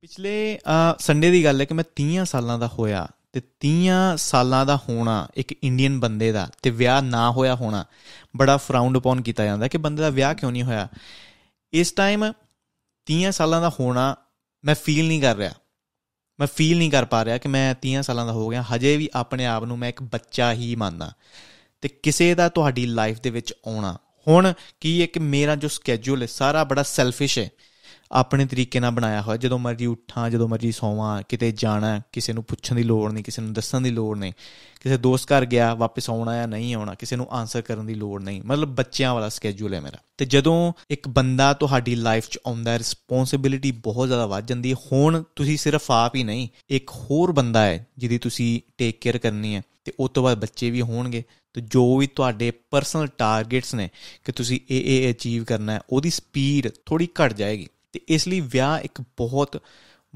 ਪਿਛਲੇ 0.00 0.58
ਸੰਡੇ 0.98 1.30
ਦੀ 1.30 1.44
ਗੱਲ 1.44 1.60
ਹੈ 1.60 1.64
ਕਿ 1.64 1.74
ਮੈਂ 1.74 1.84
30 1.96 2.24
ਸਾਲਾਂ 2.24 2.58
ਦਾ 2.58 2.66
ਹੋਇਆ 2.66 3.08
ਤੇ 3.32 3.40
30 3.60 4.16
ਸਾਲਾਂ 4.16 4.66
ਦਾ 4.66 4.76
ਹੋਣਾ 4.76 5.28
ਇੱਕ 5.36 5.54
ਇੰਡੀਅਨ 5.62 6.00
ਬੰਦੇ 6.00 6.32
ਦਾ 6.32 6.48
ਤੇ 6.62 6.70
ਵਿਆਹ 6.70 7.02
ਨਾ 7.02 7.30
ਹੋਇਆ 7.30 7.54
ਹੋਣਾ 7.54 7.84
ਬੜਾ 8.36 8.56
ਫਰਾਊਂਡ 8.56 8.98
ਅਪਨ 8.98 9.22
ਕੀਤਾ 9.22 9.44
ਜਾਂਦਾ 9.44 9.68
ਕਿ 9.68 9.78
ਬੰਦੇ 9.78 10.02
ਦਾ 10.02 10.08
ਵਿਆਹ 10.08 10.34
ਕਿਉਂ 10.34 10.52
ਨਹੀਂ 10.52 10.62
ਹੋਇਆ। 10.62 10.88
ਇਸ 11.72 11.92
ਟਾਈਮ 11.92 12.32
30 13.06 13.30
ਸਾਲਾਂ 13.30 13.60
ਦਾ 13.60 13.72
ਹੋਣਾ 13.80 14.16
ਮੈਂ 14.64 14.74
ਫੀਲ 14.74 15.08
ਨਹੀਂ 15.08 15.22
ਕਰ 15.22 15.36
ਰਿਹਾ। 15.36 15.52
ਮੈਂ 16.40 16.46
ਫੀਲ 16.46 16.78
ਨਹੀਂ 16.78 16.90
ਕਰ 16.90 17.04
ਪਾ 17.04 17.24
ਰਿਹਾ 17.24 17.38
ਕਿ 17.38 17.48
ਮੈਂ 17.48 17.74
30 17.82 18.02
ਸਾਲਾਂ 18.02 18.26
ਦਾ 18.26 18.32
ਹੋ 18.32 18.48
ਗਿਆ। 18.48 18.62
ਹਜੇ 18.62 18.96
ਵੀ 18.96 19.08
ਆਪਣੇ 19.14 19.46
ਆਪ 19.46 19.64
ਨੂੰ 19.64 19.78
ਮੈਂ 19.78 19.88
ਇੱਕ 19.88 20.02
ਬੱਚਾ 20.02 20.52
ਹੀ 20.52 20.74
ਮੰਨਦਾ। 20.74 21.12
ਤੇ 21.80 21.88
ਕਿਸੇ 21.88 22.34
ਦਾ 22.34 22.48
ਤੁਹਾਡੀ 22.48 22.86
ਲਾਈਫ 22.86 23.20
ਦੇ 23.20 23.30
ਵਿੱਚ 23.30 23.54
ਆਉਣਾ। 23.66 23.98
ਹੁਣ 24.28 24.52
ਕੀ 24.80 25.00
ਹੈ 25.00 25.06
ਕਿ 25.06 25.20
ਮੇਰਾ 25.20 25.56
ਜੋ 25.56 25.68
ਸਕੇਜੂਲ 25.68 26.22
ਹੈ, 26.22 26.26
ਸਾਰਾ 26.26 26.64
ਬੜਾ 26.64 26.82
ਸੈਲਫਿਸ਼ 26.82 27.38
ਹੈ। 27.38 27.50
ਆਪਣੇ 28.12 28.46
ਤਰੀਕੇ 28.46 28.80
ਨਾਲ 28.80 28.90
ਬਣਾਇਆ 28.90 29.22
ਹੋਇਆ, 29.22 29.36
ਜਦੋਂ 29.36 29.58
ਮਰਜ਼ੀ 29.58 29.86
ਉੱਠਾਂ, 29.86 30.30
ਜਦੋਂ 30.30 30.48
ਮਰਜ਼ੀ 30.48 30.72
ਸੌਵਾਂ, 30.72 31.22
ਕਿਤੇ 31.28 31.52
ਜਾਣਾ, 31.52 32.02
ਕਿਸੇ 32.12 32.32
ਨੂੰ 32.32 32.44
ਪੁੱਛਣ 32.44 32.76
ਦੀ 32.76 32.82
ਲੋੜ 32.82 33.12
ਨਹੀਂ, 33.12 33.24
ਕਿਸੇ 33.24 33.42
ਨੂੰ 33.42 33.52
ਦੱਸਣ 33.52 33.80
ਦੀ 33.80 33.90
ਲੋੜ 33.90 34.18
ਨਹੀਂ, 34.18 34.32
ਕਿਸੇ 34.80 34.96
ਦੋਸਤ 34.96 35.32
ਘਰ 35.32 35.44
ਗਿਆ, 35.44 35.74
ਵਾਪਸ 35.74 36.10
ਆਉਣਾ 36.10 36.36
ਜਾਂ 36.36 36.48
ਨਹੀਂ 36.48 36.74
ਆਉਣਾ, 36.74 36.94
ਕਿਸੇ 36.94 37.16
ਨੂੰ 37.16 37.26
ਆਨਸਰ 37.30 37.60
ਕਰਨ 37.60 37.86
ਦੀ 37.86 37.94
ਲੋੜ 37.94 38.22
ਨਹੀਂ, 38.22 38.42
ਮਤਲਬ 38.46 38.68
ਬੱਚਿਆਂ 38.68 39.14
ਵਾਲਾ 39.14 39.28
ਸਕੇਜੂਲ 39.28 39.74
ਹੈ 39.74 39.80
ਮੇਰਾ। 39.80 39.98
ਤੇ 40.16 40.24
ਜਦੋਂ 40.24 40.72
ਇੱਕ 40.90 41.08
ਬੰਦਾ 41.08 41.52
ਤੁਹਾਡੀ 41.52 41.94
ਲਾਈਫ 41.94 42.28
'ਚ 42.28 42.38
ਆਉਂਦਾ 42.46 42.70
ਹੈ 42.70 42.78
ਰਿਸਪੌਂਸਿਬਿਲਿਟੀ 42.78 43.72
ਬਹੁਤ 43.72 44.06
ਜ਼ਿਆਦਾ 44.06 44.26
ਵੱਧ 44.26 44.46
ਜਾਂਦੀ 44.46 44.72
ਹੈ, 44.72 44.76
ਹੁਣ 44.92 45.24
ਤੁਸੀਂ 45.36 45.56
ਸਿਰਫ 45.56 45.90
ਆਪ 45.90 46.14
ਹੀ 46.14 46.24
ਨਹੀਂ, 46.24 46.48
ਇੱਕ 46.70 46.90
ਹੋਰ 46.90 47.32
ਬੰਦਾ 47.32 47.64
ਹੈ 47.64 47.86
ਜਿਹਦੀ 47.98 48.18
ਤੁਸੀਂ 48.18 48.60
ਟੇਕ 48.78 49.00
ਕੇਅਰ 49.00 49.18
ਕਰਨੀ 49.18 49.54
ਹੈ, 49.54 49.62
ਤੇ 49.84 49.92
ਉਸ 50.00 50.10
ਤੋਂ 50.10 50.22
ਬਾਅਦ 50.22 50.40
ਬੱਚੇ 50.40 50.70
ਵੀ 50.70 50.82
ਹੋਣਗੇ, 50.82 51.24
ਤੇ 51.54 51.60
ਜੋ 51.60 51.96
ਵੀ 51.96 52.06
ਤੁਹਾਡੇ 52.06 52.50
ਪਰਸਨਲ 52.50 53.06
ਟਾਰਗੇਟਸ 53.06 53.74
ਨੇ, 53.74 53.88
ਕਿ 54.24 54.32
ਤੁਸੀਂ 54.32 54.60
ਇਹ 54.70 55.08
ਇਹ 55.08 55.14
ਅਚੀਵ 55.14 55.44
ਕਰਨਾ 55.44 55.72
ਹੈ, 55.72 55.80
ਉਹਦੀ 55.90 56.10
ਸਪੀਡ 56.10 56.68
ਥੋੜੀ 56.86 57.06
ਘਟ 57.06 57.32
ਜਾਏਗੀ। 57.32 57.68
ਤੇ 57.92 58.00
ਇਸ 58.08 58.28
ਲਈ 58.28 58.40
ਵਿਆਹ 58.40 58.78
ਇੱਕ 58.80 59.00
ਬਹੁਤ 59.00 59.62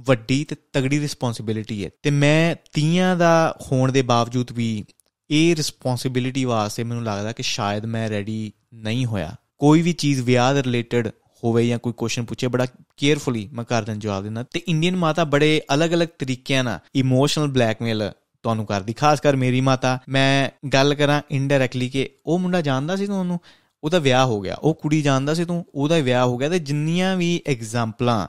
ਵੱਡੀ 0.01 0.45
ਤੇ 0.45 0.57
ਤਗੜੀ 0.73 1.01
ਰਿਸਪੌਂਸਿਬਿਲਿਟੀ 1.01 1.85
ਹੈ। 1.85 1.91
ਤੇ 2.03 2.11
ਮੈਂ 2.11 2.57
ਤੀਆਂ 2.73 3.17
ਦਾ 3.17 3.57
ਹੋਣ 3.73 3.93
ਦੇ 3.93 4.03
ਬਾਵਜੂਦ 4.03 4.53
ਵੀ 4.53 4.85
ਇਹ 5.31 5.57
ਰਿਸਪੌਂਸਿਬਿਲਿਟੀ 5.57 6.45
ਵਾਸਤੇ 6.45 6.85
ਮੈਨੂੰ 6.85 7.05
ਲੱਗਦਾ 7.05 7.33
ਕਿ 7.33 7.43
ਸ਼ਾਇਦ 7.43 7.85
ਮੈਂ 7.85 8.09
ਰੈਡੀ 8.09 8.53
ਨਹੀਂ 8.75 9.07
ਹੋਇਆ। 9.07 9.37
ਕੋਈ 9.59 9.83
ਵੀ 9.83 9.93
ਚੀਜ਼ 9.93 10.21
ਵਿਆਹ 10.21 10.55
ਦੇ 10.55 10.63
ਰਿਲੇਟਡ 10.63 11.09
ਹੋਵੇ 11.45 11.69
ਜਾਂ 11.69 11.79
ਕੋਈ 11.79 11.93
ਕੁਐਸਚਨ 11.93 12.25
ਪੁੱਛੇ, 12.25 12.47
ਬੜਾ 12.47 12.67
ਕੇਅਰਫੁਲੀ 12.97 13.49
ਮੈਂ 13.53 13.65
ਕਰ 13.65 13.83
ਦਿੰਦਾ 13.83 14.01
ਜਵਾਬ 14.01 14.23
ਦਿੰਦਾ। 14.23 14.43
ਤੇ 14.43 14.63
ਇੰਡੀਅਨ 14.69 14.97
ਮਾਤਾ 14.97 15.25
ਬੜੇ 15.25 15.63
ਅਲੱਗ-ਅਲੱਗ 15.75 16.09
ਤਰੀਕਿਆਂ 16.19 16.65
ਨਾਲ 16.65 16.79
ਇਮੋਸ਼ਨਲ 16.95 17.47
ਬਲੈਕਮੇਲ 17.47 18.13
ਤੁਹਾਨੂੰ 18.43 18.67
ਕਰਦੀ, 18.67 18.93
ਖਾਸ 18.93 19.21
ਕਰ 19.21 19.37
ਮੇਰੀ 19.37 19.61
ਮਾਤਾ। 19.61 19.99
ਮੈਂ 20.09 20.51
ਗੱਲ 20.69 20.95
ਕਰਾਂ 20.95 21.23
ਇਨਡਾਇਰੈਕਟਲੀ 21.31 21.89
ਕਿ 21.89 22.11
ਉਹ 22.27 22.39
ਮੁੰਡਾ 22.39 22.61
ਜਾਣਦਾ 22.61 22.97
ਸੀ 22.97 23.07
ਤੁਹਾਨੂੰ? 23.07 23.41
ਉਹਦਾ 23.85 23.99
ਵਿਆਹ 23.99 24.27
ਹੋ 24.27 24.41
ਗਿਆ। 24.41 24.55
ਉਹ 24.55 24.75
ਕੁੜੀ 24.75 25.03
ਜਾਣਦਾ 25.03 25.35
ਸੀ, 25.35 25.45
ਤੂੰ 25.45 25.67
ਉਹਦਾ 25.75 25.99
ਵਿਆਹ 25.99 26.27
ਹੋ 26.27 26.37
ਗਿਆ 26.37 26.49
ਤੇ 26.49 26.59
ਜਿੰਨੀਆਂ 26.59 27.17
ਵੀ 27.17 27.43
ਐਗਜ਼ਾਮਪਲਾਂ 27.47 28.29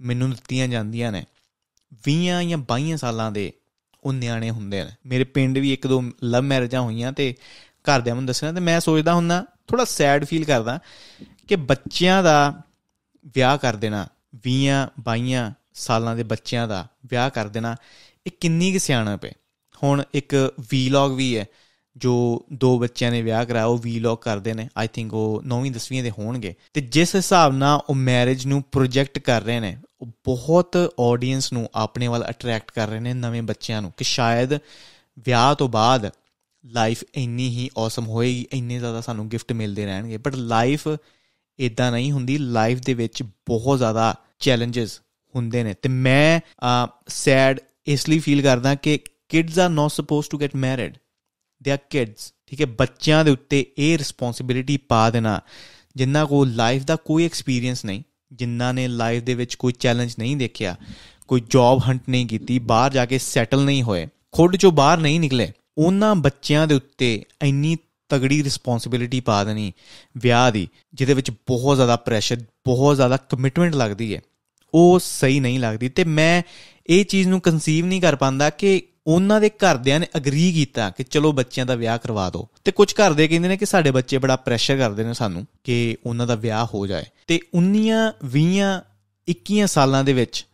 ਮੈਨੂੰ 0.00 0.30
ਦਿੱਤੀਆਂ 0.30 0.68
ਜਾਂਦੀਆਂ 0.68 1.12
ਨੇ 1.12 1.24
20 2.08 2.42
ਜਾਂ 2.48 2.58
22 2.58 2.96
ਸਾਲਾਂ 2.96 3.32
ਦੇ 3.32 3.52
ਉਹ 4.04 4.12
ਨਿਆਣੇ 4.12 4.50
ਹੁੰਦੇ 4.50 4.84
ਨੇ। 4.84 4.90
ਮੇਰੇ 5.06 5.24
ਪਿੰਡ 5.24 5.58
ਵੀ 5.58 5.72
ਇੱਕ 5.72 5.86
ਦੋ 5.86 6.02
ਲਵ 6.24 6.42
ਮੈਰਿਜਾਂ 6.42 6.80
ਹੋਈਆਂ 6.80 7.12
ਤੇ 7.12 7.34
ਘਰਦਿਆਂ 7.82 8.14
ਨੂੰ 8.14 8.26
ਦੱਸਣਾ 8.26 8.52
ਤੇ 8.52 8.60
ਮੈਂ 8.60 8.80
ਸੋਚਦਾ 8.80 9.14
ਹੁੰਦਾ 9.14 9.46
ਥੋੜਾ 9.68 9.84
ਸੈਡ 9.84 10.24
ਫੀਲ 10.24 10.44
ਕਰਦਾ 10.44 10.78
ਕਿ 11.48 11.56
ਬੱਚਿਆਂ 11.56 12.22
ਦਾ 12.22 12.62
ਵਿਆਹ 13.26 13.58
ਕਰ 13.58 13.76
ਦੇਣਾ 13.76 14.08
20 14.48 14.88
22 15.00 15.50
ਸਾਲਾਂ 15.74 16.16
ਦੇ 16.16 16.22
ਬੱਚਿਆਂ 16.22 16.68
ਦਾ 16.68 16.86
ਵਿਆਹ 17.06 17.30
ਕਰ 17.30 17.48
ਦੇਣਾ, 17.48 17.76
ਇਹ 18.26 18.32
ਕਿੰਨੀ 18.40 18.72
ਕਿ 18.72 18.78
ਸਿਆਣਪ 18.78 19.24
ਹੈ। 19.24 19.32
ਹੁਣ 19.82 20.02
ਇੱਕ 20.14 20.54
ਵੀਲੌਗ 20.70 21.12
ਵੀ 21.12 21.36
ਹੈ 21.36 21.46
ਜੋ 21.96 22.46
ਦੋ 22.52 22.78
ਬੱਚਿਆਂ 22.78 23.10
ਨੇ 23.10 23.22
ਵਿਆਹ 23.22 23.44
ਕਰਾਇਆ, 23.44 23.64
ਉਹ 23.64 23.78
ਵੀਲੌਗ 23.78 24.18
ਕਰਦੇ 24.18 24.54
ਨੇ। 24.54 24.68
ਆਈ 24.76 24.88
ਥਿੰਕ 24.92 25.14
ਉਹ 25.14 25.42
9ਵੀਂ 25.46 25.72
10ਵੀਂ 25.72 26.02
ਦੇ 26.02 26.10
ਹੋਣਗੇ। 26.10 26.54
ਤੇ 26.74 26.80
ਜਿਸ 26.80 27.16
ਹਿਸਾਬ 27.16 27.54
ਨਾਲ 27.54 27.80
ਉਹ 27.90 27.94
ਮੈਰਿਜ 27.94 28.46
ਨੂੰ 28.46 28.62
ਪ੍ਰੋਜੈਕਟ 28.72 29.18
ਕਰ 29.18 29.42
ਰਹੇ 29.42 29.60
ਨੇ, 29.60 29.76
ਉਹ 30.00 30.06
ਬਹੁਤ 30.06 30.92
ਆਡੀਅנס 31.00 31.44
ਨੂੰ 31.52 31.68
ਆਪਣੇ 31.74 32.08
ਵੱਲ 32.08 32.24
ਅਟਰੈਕਟ 32.30 32.70
ਕਰ 32.70 32.88
ਰਹੇ 32.88 33.00
ਨੇ 33.00 33.14
ਨਵੇਂ 33.14 33.42
ਬੱਚਿਆਂ 33.42 33.82
ਨੂੰ 33.82 33.92
ਕਿ 33.96 34.04
ਸ਼ਾਇਦ 34.04 34.54
ਵਿਆਹ 35.18 35.54
ਤੋਂ 35.54 35.68
ਬਾਅਦ 35.68 36.10
ਲਾਈਫ 36.64 37.04
ਇੰਨੀ 37.14 37.48
ਹੀ 37.48 37.70
ਔਸਮ 37.76 38.06
ਹੋਏਗੀ, 38.06 38.46
ਇੰਨੇ 38.52 38.78
ਜ਼ਿਆਦਾ 38.78 39.00
ਸਾਨੂੰ 39.00 39.28
ਗਿਫਟ 39.28 39.52
ਮਿਲਦੇ 39.52 39.86
ਰਹਿਣਗੇ। 39.86 40.16
ਬਟ 40.16 40.34
ਲਾਈਫ 40.34 40.88
ਇਦਾਂ 41.58 41.92
ਨਹੀਂ 41.92 42.12
ਹੁੰਦੀ। 42.12 42.38
ਲਾਈਫ 42.38 42.78
ਦੇ 42.78 42.94
ਵਿੱਚ 42.94 43.22
ਬਹੁਤ 43.22 43.78
ਜ਼ਿਆਦਾ 43.78 44.14
ਚੈਲੰਜਸ 44.38 45.00
ਹੁੰਦੇ 45.34 45.64
ਨੇ। 45.64 45.74
ਤੇ 45.74 45.88
ਮੈਂ 45.88 46.40
ਸੈਡ 47.08 47.60
ਇਸ 47.86 48.08
ਲਈ 48.08 48.18
ਫੀਲ 48.18 48.42
ਕਰਦਾ 48.42 48.74
ਕਿ 48.74 48.98
kids 49.28 49.58
are 49.58 49.70
not 49.70 49.90
supposed 49.90 50.30
to 50.30 50.38
get 50.38 50.56
married 50.56 50.96
they 51.62 51.70
are 51.70 51.78
kids 51.90 52.32
ਠੀਕ 52.46 52.60
ਹੈ 52.60 52.66
ਬੱਚਿਆਂ 52.66 53.24
ਦੇ 53.24 53.30
ਉੱਤੇ 53.30 53.64
ਇਹ 53.78 53.98
ਰਿਸਪੌਂਸਿਬਿਲਿਟੀ 53.98 54.76
ਪਾ 54.76 55.10
ਦੇਣਾ 55.10 55.40
ਜਿੰਨਾ 55.96 56.24
ਕੋ 56.24 56.44
ਲਾਈਫ 56.44 56.82
ਦਾ 56.82 56.96
ਕੋਈ 56.96 57.24
ਐਕਸਪੀਰੀਅੰਸ 57.24 57.84
ਨਹੀਂ 57.84 58.02
ਜਿਨ੍ਹਾਂ 58.32 58.74
ਨੇ 58.74 58.88
ਲਾਈਫ 58.88 59.22
ਦੇ 59.22 59.34
ਵਿੱਚ 59.34 59.54
ਕੋਈ 59.54 59.72
ਚੈਲੰਜ 59.72 60.14
ਨਹੀਂ 60.18 60.36
ਦੇਖਿਆ 60.36 60.76
ਕੋਈ 61.28 61.42
ਜੌਬ 61.50 61.80
ਹੰਟ 61.88 62.08
ਨਹੀਂ 62.08 62.26
ਕੀਤੀ 62.26 62.58
ਬਾਹਰ 62.58 62.92
ਜਾ 62.92 63.04
ਕੇ 63.06 63.18
ਸੈਟਲ 63.18 63.64
ਨਹੀਂ 63.64 63.82
ਹੋਏ 63.82 64.06
ਖੁਦ 64.32 64.56
ਚੋਂ 64.56 64.72
ਬਾਹਰ 64.72 64.98
ਨਹੀਂ 64.98 65.20
ਨਿਕਲੇ 65.20 65.52
ਉਹਨਾਂ 65.78 66.14
ਬੱਚਿਆਂ 66.14 66.66
ਦੇ 66.66 66.74
ਉੱਤੇ 66.74 67.24
ਇੰਨੀ 67.42 67.76
ਤਗੜੀ 68.10 68.42
ਰਿਸਪੌਂਸਿਬਿਲਿਟੀ 68.44 69.20
ਪਾ 69.20 69.44
ਦੇਣੀ 69.44 69.72
ਵਿਆਹ 70.16 70.50
ਦੀ 70.52 70.68
ਜਿਹਦੇ 70.94 71.14
ਵਿੱਚ 71.14 71.30
ਬਹੁਤ 71.30 71.76
ਜ਼ਿਆਦਾ 71.76 71.96
ਪ੍ਰੈਸ਼ਰ 71.96 72.36
ਬਹੁਤ 72.64 72.96
ਜ਼ਿਆਦਾ 72.96 73.16
ਕਮਿਟਮੈਂਟ 73.16 73.74
ਲੱਗਦੀ 73.74 74.14
ਹੈ 74.14 74.20
ਉਹ 74.74 74.98
ਸਹੀ 74.98 75.40
ਨਹੀਂ 75.40 75.58
ਲੱਗਦੀ 75.60 75.88
ਤੇ 75.88 76.04
ਮੈਂ 76.04 76.42
ਇਹ 76.86 77.04
ਚੀਜ਼ 77.04 77.28
ਨੂੰ 77.28 77.40
ਕਨਸੀਵ 77.40 77.86
ਨਹੀਂ 77.86 78.00
ਕਰ 78.00 78.16
ਪਾਉਂਦਾ 78.16 78.50
ਕਿ 78.50 78.82
ਉਹਨਾਂ 79.06 79.40
ਦੇ 79.40 79.48
ਘਰਦਿਆਂ 79.48 80.00
ਨੇ 80.00 80.06
ਅਗਰੀ 80.16 80.52
ਕੀਤਾ 80.52 80.90
ਕਿ 80.90 81.04
ਚਲੋ 81.04 81.32
ਬੱਚਿਆਂ 81.32 81.66
ਦਾ 81.66 81.74
ਵਿਆਹ 81.74 81.98
ਕਰਵਾ 81.98 82.30
ਦਿਓ। 82.30 82.48
ਤੇ 82.64 82.72
ਕੁਝ 82.72 82.92
ਘਰ 82.92 83.12
ਦੇ 83.12 83.28
ਕਹਿੰਦੇ 83.28 83.48
ਨੇ 83.48 83.56
ਕਿ 83.56 83.66
ਸਾਡੇ 83.66 83.90
ਬੱਚੇ 83.90 84.18
ਬੜਾ 84.18 84.36
ਪ੍ਰੈਸ਼ਰ 84.36 84.76
ਕਰਦੇ 84.76 85.04
ਨੇ 85.04 85.14
ਸਾਨੂੰ 85.14 85.46
ਕਿ 85.64 85.96
ਉਹਨਾਂ 86.06 86.26
ਦਾ 86.26 86.34
ਵਿਆਹ 86.34 86.66
ਹੋ 86.74 86.86
ਜਾਏ। 86.86 87.04
ਤੇ 87.26 87.40
19 87.58 87.90
20 88.24 88.60
21 89.28 89.66
ਸਾਲਾਂ 89.66 90.04
ਦੇ 90.04 90.12
ਵਿੱਚ 90.12 90.46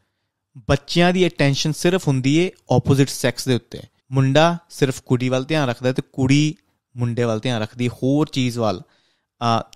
ਬੱਚਿਆਂ 0.69 1.13
ਦੀ 1.13 1.27
ਅਟੈਂਸ਼ਨ 1.27 1.73
ਸਿਰਫ 1.73 2.09
ਹੁੰਦੀ 2.09 2.37
ਏ 2.37 2.51
ਆਪੋਜ਼ਿਟ 2.77 3.09
ਸੈਕਸ 3.09 3.45
ਦੇ 3.49 3.55
ਉੱਤੇ। 3.55 3.81
ਮੁੰਡਾ 4.13 4.57
ਸਿਰਫ 4.71 5.01
ਕੁੜੀ 5.03 5.29
ਵੱਲ 5.29 5.45
ਧਿਆਨ 5.45 5.69
ਰੱਖਦਾ 5.69 5.93
ਤੇ 5.93 6.03
ਕੁੜੀ 6.13 6.55
ਮੁੰਡੇ 6.97 7.25
ਵੱਲ 7.25 7.41
ਧਿਆਨ 7.41 7.63
ਰੱਖਦੀ, 7.63 7.89
ਹੋਰ 7.89 8.29
ਚੀਜ਼ 8.29 8.59
ਵੱਲ 8.59 8.83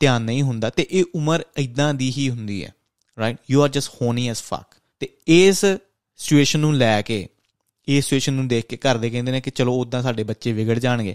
ਧਿਆਨ 0.00 0.22
ਨਹੀਂ 0.22 0.42
ਹੁੰਦਾ 0.42 0.70
ਤੇ 0.70 0.86
ਇਹ 0.90 1.04
ਉਮਰ 1.14 1.42
ਇਦਾਂ 1.56 1.94
ਦੀ 1.94 2.12
ਹੀ 2.18 2.30
ਹੁੰਦੀ 2.30 2.64
ਹੈ। 2.64 2.72
Right 3.18 3.38
you 3.50 3.62
are 3.62 3.68
just 3.68 3.90
horny 4.02 4.28
as 4.28 4.42
fuck 4.42 4.74
ਤੇ 5.00 5.08
ਇਸ 5.26 5.64
ਸਿਚੁਏਸ਼ਨ 5.64 6.60
ਨੂੰ 6.60 6.74
ਲੈ 6.74 7.02
ਕੇ 7.02 7.28
ਇਸ 7.88 8.04
ਸਿਚੁਏਸ਼ਨ 8.04 8.32
ਨੂੰ 8.32 8.46
ਦੇਖ 8.48 8.66
ਕੇ 8.66 8.76
ਘਰ 8.78 8.98
ਦੇ 8.98 9.10
ਕਹਿੰਦੇ 9.10 9.32
ਨੇ 9.32 9.40
ਕਿ 9.40 9.50
ਚਲੋ 9.50 9.74
ਉਦਾਂ 9.80 10.02
ਸਾਡੇ 10.02 10.24
ਬੱਚੇ 10.24 10.52
ਵਿਗੜ 10.52 10.78
ਜਾਣਗੇ, 10.78 11.14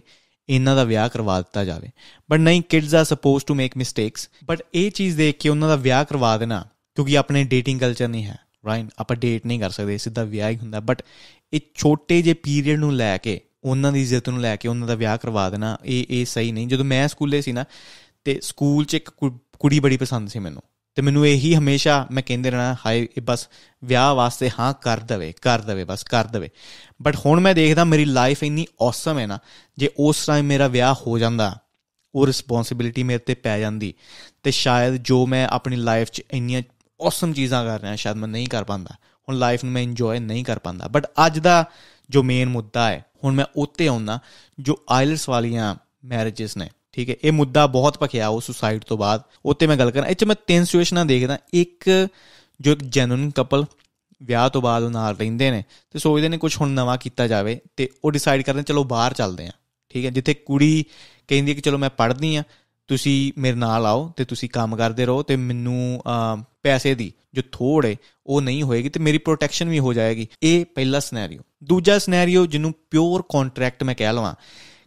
ਇਹਨਾਂ 0.49 0.75
ਦਾ 0.75 0.83
ਵਿਆਹ 0.83 1.09
ਕਰਵਾ 1.09 1.39
ਦਿੱਤਾ 1.41 1.63
ਜਾਵੇ। 1.65 1.89
ਬਟ 2.29 2.39
ਨਹੀਂ 2.39 2.61
kids 2.69 2.95
are 2.95 3.03
supposed 3.05 3.47
to 3.47 3.55
make 3.55 3.77
mistakes 3.77 4.29
but 4.45 4.61
ਇਹ 4.73 4.91
ਚੀਜ਼ 4.91 5.17
ਦੇਖ 5.17 5.37
ਕੇ 5.37 5.49
ਉਹਨਾਂ 5.49 5.69
ਦਾ 5.69 5.75
ਵਿਆਹ 5.77 6.03
ਕਰਵਾ 6.05 6.37
ਦੇਣਾ, 6.37 6.63
ਕਿਉਂਕਿ 6.97 7.17
ਆਪਣੇ 7.17 7.43
ਡੇਟਿੰਗ 7.43 7.79
ਕਲਚਰ 7.79 8.07
ਨਹੀਂ 8.07 8.25
ਹੈ 8.25 8.37
ਰਾਈਟ 8.65 8.85
ਆਪਾਂ 8.99 9.15
ਡੇਟ 9.17 9.45
ਨਹੀਂ 9.45 9.59
ਕਰ 9.59 9.69
ਸਕਦੇ 9.69 9.97
ਸਿੱਧਾ 9.97 10.23
ਵਿਆਹ 10.23 10.49
ਹੀ 10.51 10.57
ਹੁੰਦਾ। 10.57 10.79
ਬਟ 10.79 11.01
ਇਹ 11.53 11.59
ਛੋਟੇ 11.75 12.21
ਜੇ 12.21 12.33
ਪੀਰੀਅਡ 12.33 12.79
ਨੂੰ 12.79 12.93
ਲੈ 12.93 13.17
ਕੇ, 13.17 13.39
ਉਹਨਾਂ 13.63 13.91
ਦੀ 13.91 14.01
ਇੱਜ਼ਤ 14.01 14.29
ਨੂੰ 14.29 14.41
ਲੈ 14.41 14.55
ਕੇ 14.55 14.67
ਉਹਨਾਂ 14.67 14.87
ਦਾ 14.87 14.95
ਵਿਆਹ 14.95 15.17
ਕਰਵਾ 15.17 15.49
ਦੇਣਾ, 15.49 15.77
ਇਹ 15.85 16.05
ਇਹ 16.09 16.25
ਸਹੀ 16.25 16.51
ਨਹੀਂ। 16.51 16.67
ਜਦੋਂ 16.67 16.85
ਮੈਂ 16.85 17.07
ਸਕੂਲੇ 17.07 17.41
ਸੀ 17.41 17.51
ਨਾ, 17.51 17.65
ਤੇ 18.25 18.39
ਸਕੂਲ 18.43 18.85
'ਚ 18.85 18.93
ਇੱਕ 18.93 19.09
ਕੁੜੀ 19.59 19.79
ਬੜੀ 19.79 19.97
ਪਸੰਦ 19.97 20.29
ਸੀ 20.29 20.39
ਮੈਨੂੰ। 20.39 20.61
ਤੇ 20.95 21.01
ਮੈਨੂੰ 21.01 21.25
ਇਹੀ 21.27 21.55
ਹਮੇਸ਼ਾ 21.55 22.05
ਮੈਂ 22.11 22.23
ਕਹਿੰਦੇ 22.23 22.51
ਰਹਿਣਾ, 22.51 22.75
ਹਾਏ, 22.85 23.07
ਇਹ 23.17 23.21
ਬਸ 23.21 23.47
ਵਿਆਹ 23.83 24.13
ਵਾਸਤੇ 24.15 24.49
ਹਾਂ, 24.59 24.73
ਕਰ 24.73 24.99
ਦਵੇ 24.99 25.33
ਕਰ 25.41 25.61
ਦਵੇ, 25.61 25.83
ਬਸ 25.83 26.03
ਕਰ 26.03 26.27
ਦਵੇ। 26.27 26.49
ਬਟ 27.01 27.15
ਹੁਣ 27.25 27.39
ਮੈਂ 27.39 27.53
ਦੇਖਦਾ 27.55 27.83
ਮੇਰੀ 27.83 28.05
ਲਾਈਫ 28.05 28.43
ਇੰਨੀ 28.43 28.65
ਔਸਮ 28.81 29.19
ਹੈ 29.19 29.25
ਨਾ, 29.27 29.39
ਜੇ 29.77 29.89
ਉਸ 29.99 30.25
ਟਾਈਮ 30.25 30.45
ਮੇਰਾ 30.45 30.67
ਵਿਆਹ 30.67 30.93
ਹੋ 31.07 31.17
ਜਾਂਦਾ, 31.19 31.57
ਉਹ 32.15 32.27
ਰਿਸਪੌਂਸਿਬਿਲਟੀ 32.27 33.03
ਮੇਰੇ 33.03 33.19
ਤੇ 33.19 33.33
ਪੈ 33.33 33.59
ਜਾਂਦੀ, 33.59 33.93
ਤੇ 34.43 34.51
ਸ਼ਾਇਦ 34.51 34.95
ਜੋ 34.95 35.25
ਮੈਂ 35.25 35.47
ਆਪਣੀ 35.47 35.75
ਲਾਈਫ 35.75 36.11
'ਚ 36.11 36.21
ਇੰਨੀਆਂ 36.31 36.61
ਔਸਮ 36.99 37.33
ਚੀਜ਼ਾਂ 37.33 37.63
ਕਰ 37.65 37.81
ਰਿਹਾ, 37.81 37.95
ਸ਼ਾਇਦ 37.95 38.17
ਮੈਂ 38.17 38.27
ਨਹੀਂ 38.27 38.47
ਕਰ 38.47 38.63
ਪਾਂਦਾ 38.63 38.95
ਹੁਣ 39.27 39.37
ਲਾਈਫ 39.37 39.63
ਨੂੰ 39.63 39.73
ਮੈਂ 39.73 39.81
ਇੰਜੋਏ 39.81 40.19
ਨਹੀਂ 40.19 40.43
ਕਰ 40.45 40.59
ਪਾਂਦਾ 40.59 40.87
ਬਟ 40.87 41.05
ਅੱਜ 41.25 41.39
ਦਾ 41.39 41.63
ਜੋ 42.09 42.23
ਮੇਨ 42.23 42.49
ਮੁੱਦਾ 42.49 42.87
ਹੈ, 42.89 43.03
ਹੁਣ 43.23 43.33
ਮੈਂ 43.33 43.45
ਉੱਤੇ 43.55 43.87
ਆਉਣਾ 43.87 44.19
ਜੋ 44.59 44.77
ਆਇਲਸ 44.89 45.29
ਵਾਲੀਆਂ 45.29 45.75
ਮੈਰਿਜਸ 46.05 46.57
ਨੇ 46.57 46.69
ਠੀਕ 46.95 47.09
ਹੈ, 47.09 47.15
ਇਹ 47.23 47.31
ਮੁੱਦਾ 47.31 47.65
ਬਹੁਤ 47.67 47.97
ਭਖਿਆ 48.03 48.27
ਉਹ 48.27 48.41
ਸੁਸਾਈਡ 48.41 48.83
ਤੋਂ 48.83 48.97
ਬਾਅਦ। 48.97 49.21
ਉੱਤੇ 49.45 49.67
ਮੈਂ 49.67 49.77
ਗੱਲ 49.77 49.91
ਕਰਾਂ, 49.91 50.07
ਇਹ 50.07 50.15
ਚ 50.15 50.23
ਮੈਂ 50.23 50.35
ਤਿੰਨ 50.47 50.63
ਸਿਚੁਏਸ਼ਨਾਂ 50.63 51.05
ਦੇਖਦਾ, 51.05 51.37
ਇੱਕ 51.53 51.89
ਜੋ 52.59 52.71
ਇੱਕ 52.71 52.83
ਜੈਨੂਇਨ 52.85 53.29
ਕਪਲ 53.35 53.65
ਵਿਆਹ 54.21 54.49
ਤੋਂ 54.49 54.61
ਬਾਅਦ 54.61 54.83
ਉਹ 54.83 54.89
ਨਾਲ 54.89 55.15
ਰਹਿੰਦੇ 55.17 55.49
ਨੇ, 55.51 55.63
ਤੇ 55.91 55.99
ਸੋਚਦੇ 55.99 56.29
ਨੇ 56.29 56.37
ਕੁਝ 56.37 56.55
ਹੁਣ 56.57 56.69
ਨਵਾਂ 56.71 56.97
ਕੀਤਾ 56.97 57.27
ਜਾਵੇ, 57.27 57.59
ਤੇ 57.77 57.89
ਉਹ 58.05 58.11
ਡਿਸਾਈਡ 58.11 58.41
ਕਰਦੇ 58.41 58.63
ਚਲੋ 58.63 58.83
ਬਾਹਰ 58.85 59.13
ਚੱਲਦੇ 59.13 59.47
ਆ 59.47 59.51
ਠੀਕ 59.89 60.05
ਹੈ, 60.05 60.09
ਜਿੱਥੇ 60.09 60.33
ਕੁੜੀ 60.35 60.85
ਕਹਿੰਦੀ 61.27 61.51
ਹੈ 61.51 61.55
ਕਿ 61.55 61.61
ਚਲੋ 61.61 61.77
ਮੈਂ 61.77 61.89
ਪੜ੍ਹਦੀ 61.89 62.35
ਆ 62.35 62.43
ਤੁਸੀਂ 62.89 63.31
ਮੇਰੇ 63.37 63.55
ਨਾਲ 63.57 63.85
ਆਓ 63.85 64.07
ਤੇ 64.17 64.25
ਤੁਸੀਂ 64.25 64.49
ਕੰਮ 64.49 64.75
ਕਰਦੇ 64.75 65.05
ਰਹੋ 65.05 65.23
ਤੇ 65.23 65.35
ਮੈਨੂੰ 65.35 66.03
ਪੈਸੇ 66.63 66.93
ਦੀ 66.95 67.11
ਜੋ 67.33 67.41
ਥੋੜ 67.51 67.85
ਹੈ, 67.85 67.95
ਉਹ 68.25 68.41
ਨਹੀਂ 68.41 68.63
ਹੋਏਗੀ 68.63 68.89
ਤੇ 68.89 68.99
ਮੇਰੀ 68.99 69.17
ਪ੍ਰੋਟੈਕਸ਼ਨ 69.17 69.69
ਵੀ 69.69 69.79
ਹੋ 69.79 69.93
ਜਾਏਗੀ। 69.93 70.27
ਇਹ 70.43 70.65
ਪਹਿਲਾ 70.65 70.99
ਸਿਨੈਰੀਓ 70.99 71.41
ਦੂਜਾ 71.63 71.97
ਸਿਨੈਰੀਓ 71.99 72.45
ਜਿਹਨੂੰ 72.45 72.73
ਪਿਓਰ 72.91 73.23
ਕੰਟਰੈਕਟ 73.29 73.83
ਮੈਂ 73.83 73.95
ਕਹਿ 73.95 74.13
ਲਵਾਂ, 74.13 74.33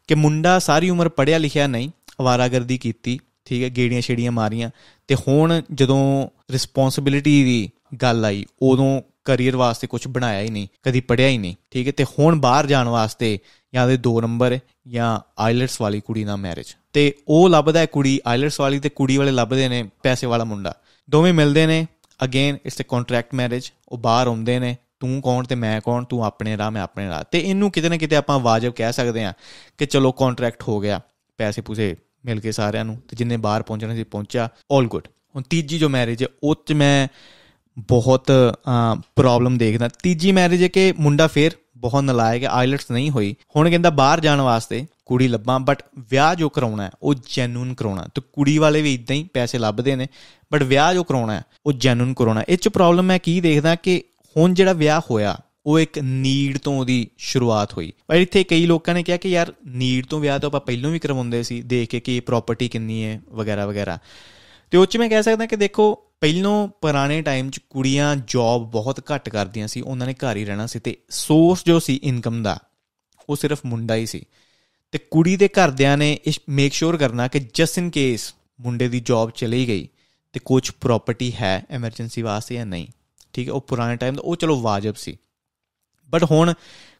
ਕਿ 0.08 0.14
ਮੁੰਡਾ 0.14 0.58
ਸਾਰੀ 0.58 0.90
ਉਮਰ 0.90 1.08
ਪੜਿਆ 1.08 1.38
ਲਿਖਿਆ 1.38 1.66
ਨਹੀਂ 1.66 1.90
ਅਵਾਰਾਗਰਦੀ 2.20 2.79
ਕੀਤੀ, 2.79 3.19
ਠੀਕ 3.44 3.62
ਹੈ, 3.62 3.69
ਗੇੜੀਆਂ 3.69 4.00
ਛੇੜੀਆਂ 4.00 4.32
ਮਾਰੀਆਂ। 4.32 4.70
ਤੇ 5.09 5.15
ਹੁਣ 5.29 5.61
ਜਦੋਂ 5.75 6.29
ਰਿਸਪੌਂਸਿਬਿਲਿਟੀ 6.50 7.43
ਦੀ 7.44 7.70
ਗੱਲ 8.03 8.25
ਆਈ, 8.25 8.44
ਉਦੋਂ 8.62 9.00
ਕੈਰੀਅਰ 9.25 9.56
ਵਾਸਤੇ 9.56 9.87
ਕੁਝ 9.87 10.06
ਬਣਾਇਆ 10.09 10.41
ਹੀ 10.41 10.50
ਨਹੀਂ, 10.50 10.69
ਕਦੀ 10.82 11.00
ਪੜਿਆ 11.00 11.29
ਹੀ 11.29 11.38
ਨਹੀਂ, 11.38 11.55
ਠੀਕ 11.70 11.87
ਹੈ। 11.87 11.93
ਤੇ 11.93 12.05
ਹੁਣ 12.19 12.41
ਬਾਹਰ 12.41 12.67
ਜਾਣ 12.67 12.88
ਵਾਸਤੇ 12.88 13.38
ਜਾਂ 13.73 13.87
ਦੇ 13.88 13.97
2 13.97 14.20
ਨੰਬਰ 14.20 14.59
ਜਾਂ 14.88 15.19
ਆਈਲਟਸ 15.38 15.81
ਵਾਲੀ 15.81 16.00
ਕੁੜੀ 16.00 16.25
ਨਾਲ 16.25 16.37
ਮੈਰਿਜ 16.37 16.75
ਤੇ 16.93 17.12
ਉਹ 17.29 17.49
ਲੱਭਦਾ 17.49 17.81
ਹੈ 17.81 17.87
ਕੁੜੀ 17.87 18.20
ਆਈਲਟਸ 18.26 18.61
ਵਾਲੀ 18.61 18.79
ਤੇ 18.81 18.88
ਕੁੜੀ 18.88 19.17
ਵਾਲੇ 19.17 19.31
ਲੱਭਦੇ 19.31 19.69
ਨੇ 19.69 19.82
ਪੈਸੇ 20.03 20.26
ਵਾਲਾ 20.26 20.44
ਮੁੰਡਾ। 20.44 20.75
ਦੋਵੇਂ 21.09 21.32
ਮਿਲਦੇ 21.32 21.67
ਨੇ 21.67 21.87
again 22.20 22.59
it's 22.67 22.81
a 22.81 22.85
contract 22.88 23.35
marriage 23.35 23.70
ਉਹ 23.88 23.99
ਬਾਹਰ 23.99 24.26
ਆਉਂਦੇ 24.26 24.59
ਨੇ, 24.59 24.76
ਤੂੰ 25.00 25.20
ਕੌਣ 25.23 25.44
ਤੇ 25.44 25.55
ਮੈਂ 25.55 25.81
ਕੌਣ, 25.81 26.05
ਤੂੰ 26.05 26.25
ਆਪਣੇ 26.25 26.56
ਰਾਹ, 26.56 26.70
ਮੈਂ 26.70 26.82
ਆਪਣੇ 26.82 27.09
ਰਾਹ। 27.09 27.25
ਤੇ 27.31 27.38
ਇਹਨੂੰ 27.41 27.70
ਕਿਤੇ 27.70 27.88
ਨਾ 27.88 27.97
ਕਿਤੇ 27.97 28.17
ਆਪਾਂ 28.17 28.38
ਵਾਜਬ 28.38 28.73
ਕਹਿ 28.73 28.93
ਸਕਦੇ 28.93 29.25
ਆ 29.25 29.32
ਕਿ 29.79 29.87
ਚਲੋ 29.87 30.12
ਕੰਟਰੈਕਟ 30.12 30.62
ਹੋ 30.69 30.81
ਗਿਆ, 30.81 31.00
ਪੈਸੇ 31.38 31.62
ਪੂਸੇ 31.62 31.97
ਮਿਲ 32.25 32.41
ਕੇ 32.41 32.53
ਸਾਰਿਆਂ 32.53 32.85
ਨੂੰ 32.85 32.97
ਤੇ 33.09 33.17
ਜਿੰਨੇ 33.17 33.37
ਬਾਹਰ 33.37 33.62
ਪਹੁੰਚਣਾ 33.62 33.94
ਸੀ 33.94 34.05
ਪਹੁੰਚਿਆ 34.05 34.49
올 34.79 34.88
ਗੁੱਡ 34.88 35.09
ਹੁਣ 35.37 35.43
ਤੀਜੀ 35.50 35.79
ਜੋ 35.79 35.88
ਮੈਰਿਜ 35.88 36.23
ਹੈ, 36.23 36.29
ਉਹ 36.43 36.55
ਚ 36.67 36.73
ਮੈਂ 36.73 37.09
ਬਹੁਤ 37.88 38.32
ਪ੍ਰੋਬਲਮ 39.17 39.59
ਦੇਖਦਾ। 39.59 39.88
ਤੀਜੀ 40.03 40.32
ਮੈਰਿਜ 40.32 40.62
ਹੈ 40.62 40.69
ਕਿ 40.69 40.93
ਮੁੰਡਾ 40.99 41.26
ਫੇਰ 41.26 41.50
ਬਹੁਤ 41.76 42.03
ਨਲਾਇਕ 42.05 42.44
ਹੈ 42.44 42.49
ਆਈਲਟਸ 42.49 42.91
ਨਹੀਂ 42.91 43.11
ਹੋਈ। 43.11 43.35
ਹੁਣ 43.56 43.70
ਕਹਿੰਦਾ 43.70 43.91
ਬਾਹਰ 43.91 44.20
ਜਾਣ 44.20 44.41
ਵਾਸਤੇ 44.41 44.87
ਕੁੜੀ 45.06 45.29
ਲੱਭਾਂ 45.29 45.61
ਬਟ 45.61 45.82
ਵਿਆਹ 46.11 46.35
ਜੋ 46.35 46.49
ਕਰਾਉਣਾ 46.49 46.82
ਹੈ, 46.85 46.91
ਉਹ 47.03 47.15
ਜੈਨੂਨ 47.15 47.75
ਕਰਾਉਣਾ 47.75 48.06
ਤੇ 48.15 48.23
ਕੁੜੀ 48.32 48.59
ਵਾਲੇ 48.59 48.82
ਵੀ 48.82 48.94
ਇਦਾਂ 48.94 49.17
ਹੀ 49.17 49.29
ਪੈਸੇ 49.32 49.59
ਲੱਭਦੇ 49.59 49.97
ਨੇ 49.97 50.06
ਬਟ 50.53 50.62
ਵਿਆਹ 50.62 50.94
ਜੋ 50.94 51.05
ਕਰਾਉਣਾ 51.05 51.35
ਹੈ, 51.35 51.43
ਉਹ 51.67 51.73
ਜੈਨੂਨ 51.73 52.15
ਕਰਾਉਣਾ 52.15 52.43
ਇਹ 52.49 52.56
ਚ 52.56 52.69
ਪ੍ਰੋਬਲਮ 52.69 53.05
ਮੈਂ 53.05 53.19
ਕੀ 53.19 53.41
ਦੇਖਦਾ 53.41 53.75
ਕਿ 53.75 54.03
ਹੁਣ 54.37 54.55
ਜਿਹੜਾ 54.55 54.73
ਵਿਆਹ 54.73 55.00
ਹੋਇਆ 55.11 55.37
ਉਹ 55.69 55.81
ਇੱਕ 55.81 55.99
ਨੀਡ 55.99 56.59
ਤੋਂ 56.59 56.81
ਉਹਦੀ 56.81 57.09
ਸ਼ੁਰੂਆਤ 57.19 57.73
ਹੋਈ। 57.73 57.93
ਪਰ 58.06 58.15
ਇੱਥੇ 58.15 58.44
ਕਈ 58.44 58.67
ਲੋਕਾਂ 58.67 58.94
ਨੇ 58.94 59.03
ਕਿਹਾ 59.03 59.17
ਕਿ 59.17 59.29
ਯਾਰ, 59.29 59.53
ਨੀਡ 59.67 60.06
ਤੋਂ 60.06 60.20
ਵਿਆਹ 60.20 60.38
ਤਾਂ 60.38 60.47
ਆਪਾਂ 60.47 60.61
ਪਹਿਲਾਂ 60.61 60.91
ਵੀ 60.91 60.99
ਕਰਵਾਉਂਦੇ 60.99 61.43
ਸੀ, 61.43 61.62
ਦੇਖ 61.62 61.88
ਕੇ 61.88 62.00
ਕਿ 62.00 62.20
ਪ੍ਰਾਪਰਟੀ 62.20 62.69
ਕਿੰਨੀ 62.69 63.05
ਹੈ, 63.05 63.20
ਵਗੈਰਾ 63.29 63.67
ਵਗੈਰਾ। 63.67 63.99
ਤੇ 64.70 64.79
ਉਹ 64.79 64.87
ਚ 64.87 64.97
ਮੈਂ 64.97 65.09
ਕਹਿ 65.09 65.23
ਸਕਦਾ 65.23 65.47
ਕਿ 65.47 65.56
ਦੇਖੋ, 65.56 65.94
ਪਹਿਲੋਂ 66.20 66.69
ਪੁਰਾਣੇ 66.69 67.23
ਟਾਈਮ 67.23 67.50
'ਚ 67.50 67.61
ਕੁੜੀਆਂ 67.70 68.17
ਜੌਬ 68.17 68.70
ਬਹੁਤ 68.70 69.03
ਘੱਟ 69.15 69.29
ਕਰਦੀਆਂ 69.29 69.69
ਸੀ, 69.69 69.81
ਉਹਨਾਂ 69.81 70.06
ਨੇ 70.06 70.15
ਘਰ 70.15 70.37
ਹੀ 70.37 70.44
ਰਹਿਣਾ 70.44 70.67
ਸੀ 70.67 70.79
ਤੇ 70.79 70.97
ਸੋਰਸ 71.11 71.65
ਜੋ 71.65 71.81
ਸੀ 71.81 72.00
ਇਨਕਮ 72.03 72.43
ਦਾ, 72.43 72.59
ਉਹ 73.29 73.37
ਸਿਰਫ 73.37 73.61
ਮੁੰਡਾ 73.67 73.94
ਹੀ 73.94 74.06
ਸੀ। 74.06 74.25
ਤੇ 74.93 74.99
ਕੁੜੀ 74.99 75.37
ਦੇ 75.37 75.49
ਘਰਦਿਆਂ 75.49 75.99
ਨੇ 75.99 76.19
ਇਸ 76.25 76.41
ਮੇਕ 76.49 76.73
ਸ਼ੋਰ 76.73 76.97
ਕਰਨਾ 76.97 77.29
ਕਿ 77.29 77.41
ਜਸਟ 77.55 77.79
ਇਨ 77.79 77.91
ਕੇਸ 77.91 78.35
ਮੁੰਡੇ 78.61 78.88
ਦੀ 78.88 79.00
ਜੌਬ 79.00 79.31
ਚਲੀ 79.31 79.69
ਗਈ 79.69 79.88
ਤੇ 80.32 80.41
ਕੁਝ 80.44 80.70
ਪ੍ਰਾਪਰਟੀ 80.70 81.32
ਹੈ 81.32 81.67
ਐਮਰਜੈਂਸੀ 81.70 82.23
ਵਾਸਤੇ 82.23 82.55
ਜਾਂ 82.55 82.67
ਨਹੀਂ। 82.67 82.87
ਠੀਕ 83.32 83.49
ਹੈ, 83.49 83.53
ਉਹ 83.53 83.61
ਪੁਰਾਣੇ 83.61 83.97
ਟਾਈਮ 83.97 84.15
ਦਾ, 84.15 84.23
ਉਹ 84.25 84.37
ਚਲੋ 84.37 84.61
ਵਾਜਬ 84.61 84.94
ਸੀ। 84.94 85.17
ਬਟ 86.08 86.25
ਹੁਣ 86.25 86.52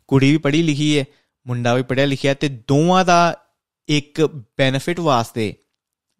ਕੁੜੀ 0.08 0.31
ਵੀ 0.31 0.38
ਪੜ੍ਹੀ 0.38 0.62
ਲਿਖੀ 0.62 0.99
ਹੈ 0.99 1.05
ਮੁੰਡਾ 1.46 1.75
ਵੀ 1.75 1.82
ਪੜ੍ਹਿਆ 1.82 2.06
ਲਿਖਿਆ, 2.06 2.34
ਤੇ 2.34 2.49
ਦੋਵਾਂ 2.49 3.05
ਦਾ 3.05 3.37
ਇੱਕ 3.88 4.20
ਬੈਨੀਫਿਟ 4.58 5.00
ਵਾਸਤੇ 5.00 5.55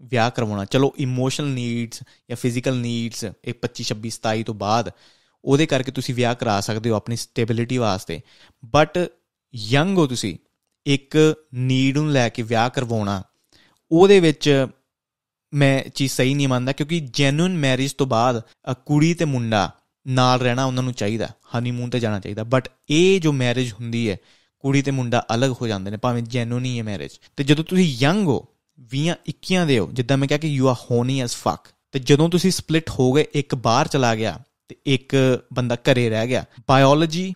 ਵਿਆਹ 0.00 0.31
ਕਰਵਾਉਣਾ। 0.31 0.64
ਚਲੋ 0.64 0.93
ਇਮੋਸ਼ਨਲ 0.99 1.49
ਨੀਡਸ 1.49 2.02
ਜਾਂ 2.29 2.37
ਫਿਜ਼ੀਕਲ 2.37 2.76
ਨੀਡਸ 2.76 3.25
ਇਹ 3.25 3.55
25 3.55 3.85
26 3.85 4.11
27 4.17 4.43
ਤੋਂ 4.43 4.55
ਬਾਅਦ, 4.55 4.90
ਉਹਦੇ 5.44 5.67
ਕਰਕੇ 5.67 5.93
ਤੁਸੀਂ 5.93 6.14
ਵਿਆਹ 6.14 6.35
ਕਰਾ 6.35 6.61
ਸਕਦੇ 6.61 6.90
ਹੋ 6.90 6.94
ਆਪਣੀ 6.94 7.17
ਸਟੇਬਿਲਿਟੀ 7.17 7.79
ਵਾਸਤੇ। 7.79 8.20
ਬਟ 8.64 8.99
ਯੰਗ 9.55 9.99
ਹੋ 9.99 10.06
ਤੁਸੀਂ, 10.06 10.37
ਇੱਕ 10.87 11.17
ਨੀਡ 11.55 11.99
ਨੂੰ 11.99 12.11
ਲੈ 12.12 12.29
ਕੇ 12.29 12.43
ਵਿਆਹ 12.43 12.70
ਕਰਵਾਉਣਾ, 12.70 13.23
ਉਹਦੇ 13.90 14.20
ਵਿੱਚ 14.20 14.67
ਮੈਂ 15.52 15.82
ਚੀਜ਼ 15.90 16.12
ਸਹੀ 16.12 16.35
ਨਹੀਂ 16.35 16.49
ਮੰਨਦਾ, 16.49 16.73
ਕਿਉਂਕਿ 16.73 17.00
ਜੈਨੂਇਨ 17.00 17.56
ਮੈਰਿਜ 17.56 17.93
ਤੋਂ 17.93 18.06
ਬਾਅਦ 18.06 18.43
ਕੁੜੀ 18.87 19.14
ਤੇ 19.14 19.25
ਮੁੰਡਾ 19.25 19.70
ਨਾਲ 20.08 20.40
ਰਹਿਣਾ 20.40 20.64
ਉਹਨਾਂ 20.64 20.82
ਨੂੰ 20.82 20.93
ਚਾਹੀਦਾ 20.93 21.28
ਹਨੀਮੂਨ 21.55 21.90
ਤੇ 21.90 22.00
ਜਾਣਾ 22.00 22.20
ਚਾਹੀਦਾ। 22.20 22.44
ਬਟ 22.44 22.69
ਇਹ 22.90 23.20
ਜੋ 23.20 23.32
ਮੈਰਿਜ 23.32 23.72
ਹੁੰਦੀ 23.72 24.10
ਹੈ, 24.10 24.16
ਕੁੜੀ 24.58 24.82
ਤੇ 24.82 24.90
ਮੁੰਡਾ 24.90 25.26
ਅਲੱਗ 25.34 25.50
ਹੋ 25.62 25.66
ਜਾਂਦੇ 25.66 25.90
ਨੇ, 25.90 25.96
ਭਾਵੇਂ 25.96 26.22
ਜੈਨੂਇਨ 26.22 26.64
ਹੀ 26.64 26.78
ਹੈ 26.78 26.82
ਮੈਰਿਜ 26.82 27.10
ਤੇ 27.37 27.44
ਜਦੋਂ 27.44 27.64
ਤੁਸੀਂ 27.64 27.96
ਯੰਗ 27.99 28.26
ਹੋ 28.26 28.46
20 28.94 29.14
21 29.28 29.66
ਦੇ 29.66 29.78
ਹੋ, 29.78 29.88
ਜਿੱਦਾਂ 29.93 30.16
ਮੈਂ 30.16 30.28
ਕਿਹਾ 30.28 30.38
ਕਿ 30.38 30.49
you 30.49 30.69
are 30.69 30.76
horny 30.90 31.20
as 31.20 31.37
fuck 31.37 31.69
ਤੇ 31.93 31.99
ਜਦੋਂ 31.99 32.28
ਤੁਸੀਂ 32.28 32.50
ਸਪਲਿਟ 32.50 32.90
ਹੋ 32.90 33.12
ਗਏ, 33.12 33.26
ਇੱਕ 33.34 33.55
ਬਾਹਰ 33.55 33.88
ਚਲਾ 33.88 34.14
ਗਿਆ, 34.14 34.38
ਤੇ 34.69 34.76
ਇੱਕ 34.87 35.16
ਬੰਦਾ 35.52 35.75
ਘਰੇ 35.75 36.11
ਰਹਿ 36.11 36.28
ਗਿਆ 36.28 36.44
ਬਾਇਓਲੋਜੀ 36.69 37.34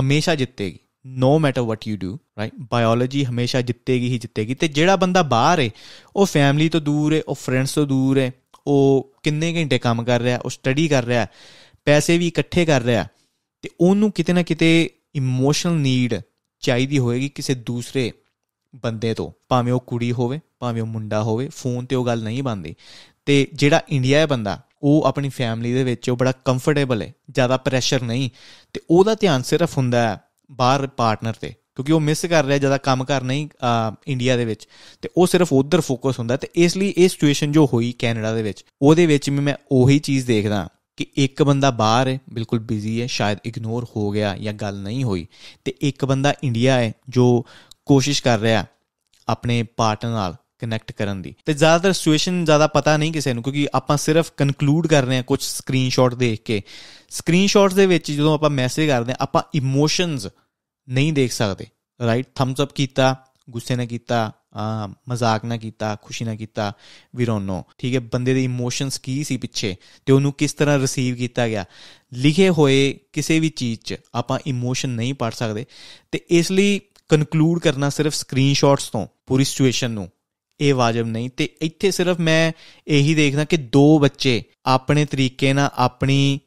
ਹਮੇਸ਼ਾ 0.00 0.34
ਜਿੱਤੇਗੀ। 0.34 0.78
No 1.06 1.38
matter 1.38 1.60
what 1.60 1.88
you 1.88 1.96
do 1.96 2.18
right 2.38 2.52
biology 2.70 3.24
ਹਮੇਸ਼ਾ 3.24 3.60
ਜਿੱਤੇਗੀ 3.60 4.08
ਹੀ 4.08 4.18
ਜਿੱਤੇਗੀ। 4.18 4.54
ਤੇ 4.54 4.68
ਜਿਹੜਾ 4.68 4.96
ਬੰਦਾ 4.96 5.22
ਬਾਹਰ 5.22 5.60
ਹੈ 5.60 5.70
ਉਹ 6.16 6.26
ਫੈਮਿਲੀ 6.26 6.68
ਤੋਂ 6.68 6.80
ਦੂਰ 6.80 7.14
ਹੈ 7.14 7.20
ਉਹ 7.28 7.34
ਫਰੈਂਡਸ 7.34 7.74
ਤੋਂ 7.74 7.86
ਦੂਰ 7.86 8.18
ਹੈ 8.18 8.30
ਉਹ 8.66 9.12
ਕਿੰਨੇ 9.22 9.54
ਘੰਟੇ 9.54 9.78
ਕੰਮ 9.78 10.04
ਕਰ 10.04 10.20
ਰਿਹਾ, 10.20 10.38
ਉਹ 10.38 10.50
ਸਟੱਡੀ 10.50 10.88
ਕਰ 10.88 11.04
ਰਿਹਾ 11.04 11.26
ਪੈਸੇ 11.86 12.18
ਵੀ 12.18 12.26
ਇਕੱਠੇ 12.28 12.64
ਕਰ 12.64 12.82
ਰਿਹਾ, 12.82 13.06
ਤੇ 13.64 13.68
ਉਹਨੂੰ 13.80 14.10
ਕਿਤੇ 14.12 14.32
ਨਾ 14.32 14.42
ਕਿਤੇ 14.42 14.88
ਇਮੋਸ਼ਨਲ 15.14 15.78
ਨੀਡ 15.78 16.14
ਚਾਹੀਦੀ 16.62 16.98
ਹੋਏਗੀ 16.98 17.28
ਕਿਸੇ 17.28 17.54
ਦੂਸਰੇ 17.54 18.10
ਬੰਦੇ 18.74 19.14
ਤੋਂ, 19.14 19.30
ਭਾਵੇਂ 19.48 19.72
ਉਹ 19.72 19.80
ਕੁੜੀ 19.86 20.10
ਹੋਵੇ, 20.12 20.40
ਭਾਵੇਂ 20.60 20.82
ਉਹ 20.82 20.86
ਮੁੰਡਾ 20.86 21.22
ਹੋਵੇ, 21.22 21.48
ਫੋਨ 21.48 21.86
ਤੇ 21.86 21.96
ਉਹ 21.96 22.06
ਗੱਲ 22.06 22.22
ਨਹੀਂ 22.22 22.42
ਬੰਦੀ 22.42 22.74
ਤੇ 23.26 23.46
ਜਿਹੜਾ 23.54 23.80
ਇੰਡੀਆ 23.88 24.18
ਹੈ 24.18 24.26
ਬੰਦਾ, 24.26 24.60
ਉਹ 24.82 25.04
ਆਪਣੀ 25.06 25.28
ਫੈਮਿਲੀ 25.28 25.72
ਦੇ 25.72 25.82
ਵਿੱਚ, 25.84 26.10
ਉਹ 26.10 26.16
ਬੜਾ 26.16 26.32
ਕੰਫਰਟੇਬਲ 26.44 27.02
ਹੈ, 27.02 27.12
ਜ਼ਿਆਦਾ 27.30 27.56
ਪ੍ਰੈਸ਼ਰ 27.56 28.02
ਨਹੀਂ, 28.02 28.28
ਤੇ 28.74 28.80
ਉਹਦਾ 28.90 29.14
ਧਿਆਨ 29.14 29.42
ਸਿਰਫ 29.42 29.76
ਹੁੰਦਾ 29.78 30.08
ਹੈ 30.08 30.18
ਬਾਹਰ 30.50 30.86
ਪਾਰਟਨਰ 30.86 31.32
ਤੇ, 31.32 31.48
ਕਿਉਂਕਿ 31.48 31.92
ਉਹ 31.92 32.00
ਮਿਸ 32.00 32.24
ਕਰ 32.26 32.44
ਰਿਹਾ, 32.44 32.58
ਜ਼ਿਆਦਾ 32.58 32.78
ਕੰਮ 32.78 33.04
ਕਰ 33.04 33.22
ਨਹੀਂ 33.22 33.48
ਇੰਡੀਆ 34.06 34.36
ਦੇ 34.36 34.44
ਵਿੱਚ। 34.44 34.66
ਤੇ 35.02 35.08
ਉਹ 35.16 35.26
ਸਿਰਫ 35.26 35.52
ਉਧਰ 35.52 35.80
ਫੋਕਸ 35.80 36.18
ਹੁੰਦਾ, 36.18 36.36
ਤੇ 36.36 36.48
ਇਸ 36.56 36.76
ਲਈ 36.76 36.92
ਇਹ 36.96 37.08
ਸਿਚੁਏਸ਼ਨ 37.08 37.52
ਜੋ 37.52 37.66
ਹੋਈ 37.72 37.92
ਕੈਨੇਡਾ 37.98 38.32
ਦੇ 38.34 38.42
ਵਿੱਚ, 38.42 38.64
ਉਹਦੇ 38.82 39.06
ਵਿੱਚ 39.06 39.30
ਵੀ 39.30 39.38
ਮੈਂ 39.38 39.54
ਉਹੀ 39.72 39.98
ਚੀਜ਼ 39.98 40.26
ਦੇਖਦਾ। 40.26 40.68
ਕਿ 40.96 41.06
ਇੱਕ 41.16 41.42
ਬੰਦਾ 41.42 41.70
ਬਾਹਰ 41.70 42.08
ਹੈ, 42.08 42.18
ਬਿਲਕੁਲ 42.32 42.58
ਬਿਜ਼ੀ 42.58 43.00
ਹੈ, 43.02 43.06
ਸ਼ਾਇਦ 43.06 43.38
ਇਗਨੋਰ 43.44 43.86
ਹੋ 43.96 44.10
ਗਿਆ 44.10 44.36
ਜਾਂ 44.36 44.52
ਗੱਲ 44.52 44.78
ਨਹੀਂ 44.78 45.04
ਹੋਈ, 45.04 45.26
ਤੇ 45.64 45.74
ਇੱਕ 45.80 46.04
ਬੰਦਾ 46.04 46.34
ਇੰਡੀਆ 46.44 46.74
ਹੈ 46.74 46.92
ਜੋ 47.08 47.46
ਕੋਸ਼ਿਸ਼ 47.86 48.22
ਕਰ 48.22 48.38
ਰਿਹਾ 48.38 48.64
ਆਪਣੇ 49.28 49.62
ਪਾਰਟਨਰ 49.62 50.10
ਨਾਲ 50.10 50.36
ਕਨੈਕਟ 50.58 50.92
ਕਰਨ 50.92 51.22
ਦੀ। 51.22 51.34
ਤੇ 51.44 51.54
ਜ਼ਿਆਦਾਤਰ 51.54 51.92
ਸਿਚੁਏਸ਼ਨ 51.92 52.44
ਜ਼ਿਆਦਾ 52.44 52.66
ਪਤਾ 52.66 52.96
ਨਹੀਂ 52.96 53.12
ਕਿਸੇ 53.12 53.32
ਨੂੰ, 53.32 53.42
ਕਿਉਂਕਿ 53.42 53.68
ਆਪਾਂ 53.74 53.96
ਸਿਰਫ 53.96 54.32
ਕਨਕਲੂਡ 54.36 54.86
ਕਰ 54.86 55.02
ਰਹੇ 55.02 55.16
ਹਾਂ 55.16 55.22
ਕੁਝ 55.22 55.42
ਸਕਰੀਨਸ਼ਾਟ 55.42 56.14
ਦੇਖ 56.14 56.42
ਕੇ। 56.42 56.62
ਸਕਰੀਨਸ਼ਾਟਸ 57.10 57.74
ਦੇ 57.74 57.86
ਵਿੱਚ 57.86 58.12
ਜਦੋਂ 58.12 58.34
ਆਪਾਂ 58.34 58.50
ਮੈਸੇਜ 58.50 58.88
ਕਰਦੇ 58.88 59.12
ਹਾਂ, 59.12 59.16
ਆਪਾਂ 59.20 59.42
ਇਮੋਸ਼ਨਸ 59.54 60.28
ਨਹੀਂ 60.88 61.12
ਦੇਖ 61.12 61.32
ਸਕਦੇ 61.32 61.66
ਰਾਈਟ 62.02 62.26
ਥੰਬਸ 62.34 62.62
ਅਪ 62.62 62.72
ਕੀਤਾ, 62.72 63.16
ਗੁੱਸੇ 63.50 63.76
ਨਾਲ 63.76 63.86
ਕੀਤਾ 63.86 64.32
ਮਜ਼ਾਕ 65.08 65.44
ਨਾ 65.44 65.56
ਕੀਤਾ, 65.56 65.96
ਖੁਸ਼ੀ 66.02 66.24
ਨਾ 66.24 66.34
ਕੀਤਾ 66.34 66.72
ਵੀ 67.16 67.24
ਡੋਨਟ 67.24 67.44
ਨੋ 67.44 67.64
ਠੀਕ 67.78 67.94
ਹੈ, 67.94 68.00
ਬੰਦੇ 68.00 68.34
ਦੇ 68.34 68.44
ਇਮੋਸ਼ਨਸ 68.44 68.98
ਕੀ 68.98 69.24
ਸੀ 69.24 69.36
ਪਿੱਛੇ 69.36 69.76
ਤੇ 70.06 70.12
ਉਹਨੂੰ 70.12 70.32
ਕਿਸ 70.32 70.52
ਤਰ੍ਹਾਂ 70.52 70.78
ਰਿਸੀਵ 70.78 71.16
ਕੀਤਾ 71.16 71.48
ਗਿਆ? 71.48 71.64
ਲਿਖੇ 72.12 72.48
ਹੋਏ 72.48 72.98
ਕਿਸੇ 73.12 73.40
ਵੀ 73.40 73.48
ਚੀਜ਼ 73.48 73.80
'ਚ 73.80 73.96
ਆਪਾਂ 74.14 74.38
ਇਮੋਸ਼ਨ 74.46 74.88
ਨਹੀਂ 74.88 75.14
ਪੜ 75.14 75.32
ਸਕਦੇ 75.32 75.66
ਤੇ 76.12 76.20
ਇਸ 76.30 76.50
ਲਈ 76.50 76.80
ਕਨਕਲੂਡ 77.08 77.60
ਕਰਨਾ 77.60 77.88
ਸਿਰਫ 77.90 78.14
ਸਕਰੀਨਸ਼ਾਟਸ 78.14 78.88
ਤੋਂ, 78.88 79.06
ਪੂਰੀ 79.26 79.44
ਸਿਚੁਏਸ਼ਨ 79.44 79.90
ਨੂੰ। 79.90 80.10
ਇਹ 80.60 80.74
ਵਾਜਬ 80.74 81.06
ਨਹੀਂ 81.06 81.30
ਤੇ 81.30 81.48
ਇੱਥੇ 81.62 81.90
ਸਿਰਫ 81.90 82.20
ਮੈਂ 82.20 82.52
ਇਹੀ 82.88 83.14
ਦੇਖਦਾ 83.14 83.44
ਕਿ 83.44 83.56
ਦੋ 83.56 83.98
ਬੱਚੇ 83.98 84.42
ਆਪਣੇ 84.66 85.04
ਤਰੀਕੇ 85.04 85.52
ਨਾਲ, 85.52 85.70
ਆਪਣੀ 85.74 86.40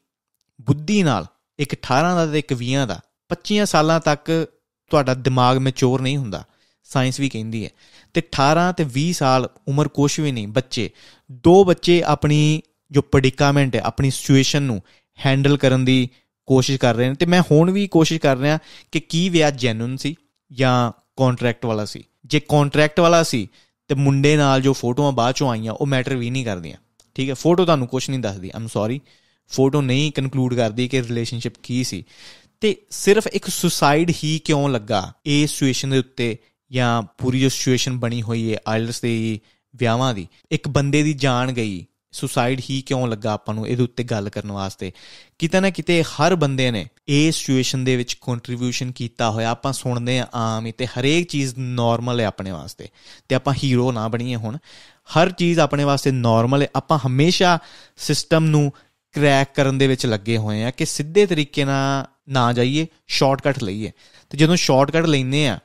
ਬੁੱਧੀ 0.62 1.04
ਨਾਲ, 1.04 1.26
ਇੱਕ 1.60 1.74
18 1.74 2.16
ਦਾ 2.16 2.26
ਤੇ 2.26 2.40
ਇੱਕ 2.40 2.54
20 2.54 2.86
ਦਾ 2.88 3.00
25 3.30 3.66
ਸਾਲਾਂ 3.66 4.00
ਤੱਕ 4.00 4.48
ਤੁਹਾਡਾ 4.90 5.14
ਦਿਮਾਗ 5.14 5.58
ਮੈਚੁਰ 5.58 6.02
ਨਹੀਂ 6.02 6.18
ਹੁੰਦਾ। 6.18 6.44
ਸਾਇੰਸ 6.84 7.20
ਵੀ 7.20 7.30
ਕਹਿੰਦੀ 7.30 7.66
ਹੈ। 7.66 7.70
ਤੇ 8.16 8.22
18 8.22 8.74
ਤੇ 8.74 8.84
20 8.84 9.14
ਸਾਲ 9.14 9.50
ਉਮਰ 9.68 9.88
ਕੁਛ 9.88 10.20
ਵੀ 10.20 10.32
ਨਹੀਂ, 10.32 10.48
ਬੱਚੇ। 10.48 10.90
ਦੋ 11.32 11.64
ਬੱਚੇ 11.64 12.04
ਆਪਣੀ 12.04 12.62
ਜੋ 12.92 13.02
ਪ੍ਰੈਡਿਕਾਮੈਂਟ 13.02 13.76
ਹੈ, 13.76 13.82
ਆਪਣੀ 13.82 14.12
ਸਿਚੁਏਸ਼ਨ 14.12 14.64
ਨੂੰ 14.64 14.82
ਹੈਂਡਲ 15.26 15.58
ਕਰਨ 15.58 15.86
ਦੀ 15.86 16.10
ਕੋਸ਼ਿਸ਼ 16.46 16.80
ਕਰ 16.80 16.96
ਰਹੇ 16.96 17.10
ਨੇ। 17.10 17.16
ਤੇ 17.16 17.26
ਮੈਂ 17.26 17.42
ਹੁਣ 17.52 17.72
ਵੀ 17.72 17.88
ਕੋਸ਼ਿਸ਼ 17.88 18.22
ਕਰ 18.22 18.38
ਰਿਹਾ 18.38 18.60
ਕਿ 18.92 19.00
ਕੀ 19.00 19.30
ਵਿਆਹ 19.30 19.52
ਜੈਨੂਨ 19.52 19.98
ਸੀ 19.98 20.16
ਜਾਂ 20.52 20.92
ਕੰਟਰੈਕਟ 21.18 21.66
ਵਾਲਾ 21.66 21.86
ਸੀ। 21.86 22.04
ਜੇ 22.26 22.40
ਕੰਟਰੈਕਟ 22.40 23.00
ਵਾਲਾ 23.00 23.24
ਸੀ, 23.24 23.48
ਤੇ 23.88 23.96
ਮੁੰਡੇ 23.96 24.38
ਨਾਲ 24.38 24.62
ਜੋ 24.62 24.74
ਫੋਟੋਆਂ 24.74 25.12
ਬਾਅਦ 25.12 25.36
ਚੋਂ 25.36 25.50
ਆਈਆਂ, 25.50 25.74
ਉਹ 25.74 25.86
ਮੈਟਰ 25.86 26.16
ਵੀ 26.16 26.30
ਨਹੀਂ 26.30 26.46
ਕਰਦੀਆਂ। 26.46 26.78
ਠੀਕ 27.16 27.30
ਹੈ 27.30 27.34
ਫੋਟੋ 27.34 27.66
ਤੁਹਾਨੂੰ 27.66 27.88
ਕੁਝ 27.88 28.10
ਨਹੀਂ 28.10 28.20
ਦੱਸਦੀ 28.20 28.52
ਆਮ 28.56 28.68
ਸੌਰੀ 28.68 29.02
ਫੋਟੋ 29.48 29.82
ਨਹੀਂ 29.82 30.12
ਕਨਕਲੂਡ 30.12 30.54
ਕਰਦੀ 30.54 30.88
ਕਿ 30.88 31.02
ਰਿਲੇਸ਼ਨਸ਼ਿਪ 31.02 31.54
ਕੀ 31.64 31.84
ਸੀ। 31.84 32.04
ਤੇ 32.62 32.76
ਸਿਰਫ 32.90 33.28
ਇੱਕ 33.28 33.46
ਸੁਸਾਈਡ 33.48 34.12
ਹੀ 34.24 34.40
ਕਿਉਂ 34.46 34.70
ਲੱਗਾ 34.70 35.14
ਇਹ 35.26 35.48
ਸਿਚੁਏਸ਼ਨ 35.48 35.90
ਦੇ 35.90 35.98
ਉੱਤੇ 35.98 36.38
ਜਾਂ 36.76 37.02
ਪੂਰੀ 37.02 37.40
ਜੋ 37.40 37.50
ਸਿਚੁਏਸ਼ਨ 37.50 37.98
ਬਣੀ 37.98 38.22
ਹੋਈ 38.22 38.54
ਹੈ 38.54 38.58
ਆਇਲਸ 38.68 39.02
ਦੇ 39.02 39.40
ਵਿਆਹਾਂ 39.76 40.14
ਦੀ, 40.14 40.28
ਇੱਕ 40.52 40.68
ਬੰਦੇ 40.68 41.04
ਦੀ 41.04 41.14
ਜਾਨ 41.14 41.52
ਗਈ 41.52 41.86
ਸੁਸਾਈਡ 42.12 42.62
ਹੀ 42.70 42.82
ਕਿਉਂ 42.82 43.08
ਲੱਗਾ 43.08 43.32
ਆਪਾਂ 43.32 43.56
ਨੂੰ 43.56 43.68
ਇਹਦੇ 43.68 43.84
ਉੱਤੇ 43.84 44.04
ਗੱਲ 44.04 44.30
ਕਰਨ 44.30 44.52
ਵਾਸਤੇ? 44.52 44.92
ਕਿਤੇ 45.40 45.60
ਨਾ 45.60 45.70
ਕਿਤੇ 45.70 46.04
ਹਰ 46.04 46.36
ਬੰਦੇ 46.36 46.72
ਨੇ 46.72 46.86
ਇਹ 47.08 47.32
ਸਿਚੁਏਸ਼ਨ 47.32 47.84
ਦੇ 47.84 47.96
ਵਿੱਚ 47.96 48.14
ਕੰਟਰੀਬਿਊਸ਼ਨ 48.14 48.92
ਕੀਤਾ 48.92 49.32
ਹੋਇਆ, 49.32 49.50
ਆਪਾਂ 49.50 49.74
ਸੁਣਦੇ 49.74 50.20
ਆ 50.20 50.28
ਆਮ 50.34 50.66
ਹੀ 50.66 50.72
ਤੇ 50.72 50.86
ਹਰੇਕ 50.86 51.28
ਚੀਜ਼ 51.28 51.56
ਨਾਰਮਲ 51.58 52.20
ਹੈ 52.20 52.26
ਆਪਣੇ 52.26 52.52
ਵਾਸਤੇ। 52.52 52.88
ਤੇ 53.30 53.36
ਆਪਾਂ 53.36 53.54
ਹੀਰੋ 53.64 53.92
ਨਾ 53.92 54.08
ਬਣੀਏ 54.08 54.36
ਹੁਣ, 54.36 54.58
ਹਰ 55.18 55.32
ਚੀਜ਼ 55.32 55.60
ਆਪਣੇ 55.60 55.84
ਵਾਸਤੇ 55.84 56.12
ਨਾਰਮਲ 56.12 56.62
ਹੈ, 56.62 56.68
ਆਪਾਂ 56.76 57.00
ਹਮੇਸ਼ਾ 57.08 57.60
ਸਿਸਟਮ 57.98 58.46
ਨੂੰ 58.46 58.72
ਕ੍ਰੈਕ 59.12 59.56
ਕਰਨ 59.56 59.78
ਦੇ 59.78 59.88
ਵਿੱਚ 59.88 60.06
ਲੱਗੇ 60.06 60.38
ਹੋਏ 60.38 60.64
ਆ 60.64 60.72
ਕਿ 60.72 60.86
ਸਿੱਧੇ 60.86 61.26
ਤਰੀਕੇ 61.26 61.66
ਨਾਲ 61.66 62.06
ਨਾ 62.30 62.54
ਜਾਈਏ 62.54 62.88
ਸ਼ਾਰਟਕਟ 63.08 63.64
ਲਈਏ। 63.64 63.92
ਤੇ 64.30 64.38
ਜਦੋਂ 64.38 64.56
ਸ਼ਾਰਟਕਟ 64.56 65.06
ਲੈਨੇ 65.06 65.48
ਆ 65.48 65.60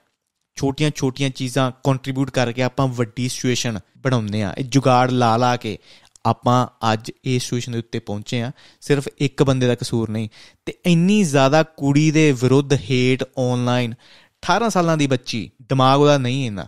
ਛੋਟੀਆਂ-ਛੋਟੀਆਂ 0.60 1.30
ਚੀਜ਼ਾਂ 1.30 1.72
ਕੰਟਰੀਬਿਊਟ 1.84 2.30
ਕਰਕੇ 2.30 2.62
ਆਪਾਂ 2.62 2.86
ਵੱਡੀ 2.86 3.28
ਸਿਚੁਏਸ਼ਨ 3.28 3.78
ਬਣਾਉਂਦੇ 3.98 4.42
ਆ 4.42 4.54
ਇਹ 4.58 4.64
ਜੁਗਾੜ 4.64 5.10
ਲਾ 5.10 5.36
ਲਾ 5.36 5.56
ਕੇ 5.56 5.78
ਆਪਾਂ 6.26 6.66
ਅੱਜ 6.92 7.12
ਇਸ 7.24 7.42
ਸਿਚੁਏਸ਼ਨ 7.42 7.72
ਦੇ 7.72 7.78
ਉੱਤੇ 7.78 7.98
ਪਹੁੰਚੇ 7.98 8.42
ਆ 8.42 8.52
ਸਿਰਫ 8.80 9.08
ਇੱਕ 9.18 9.42
ਬੰਦੇ 9.42 9.66
ਦਾ 9.66 9.74
ਕਸੂਰ 9.74 10.10
ਨਹੀਂ। 10.10 10.28
ਤੇ 10.66 10.74
ਇੰਨੀ 10.86 11.22
ਜ਼ਿਆਦਾ 11.22 11.62
ਕੁੜੀ 11.62 12.10
ਦੇ 12.10 12.32
ਵਿਰੁੱਧ 12.32 12.72
ਹੇਟ 12.72 13.24
ਆਨਲਾਈਨ 13.38 13.94
18 14.42 14.68
ਸਾਲਾਂ 14.68 14.96
ਦੀ 14.96 15.06
ਬੱਚੀ, 15.06 15.50
ਦਿਮਾਗ 15.62 16.00
ਉਹਦਾ 16.00 16.18
ਨਹੀਂ 16.18 16.46
ਇਹਨਾਂ 16.46 16.66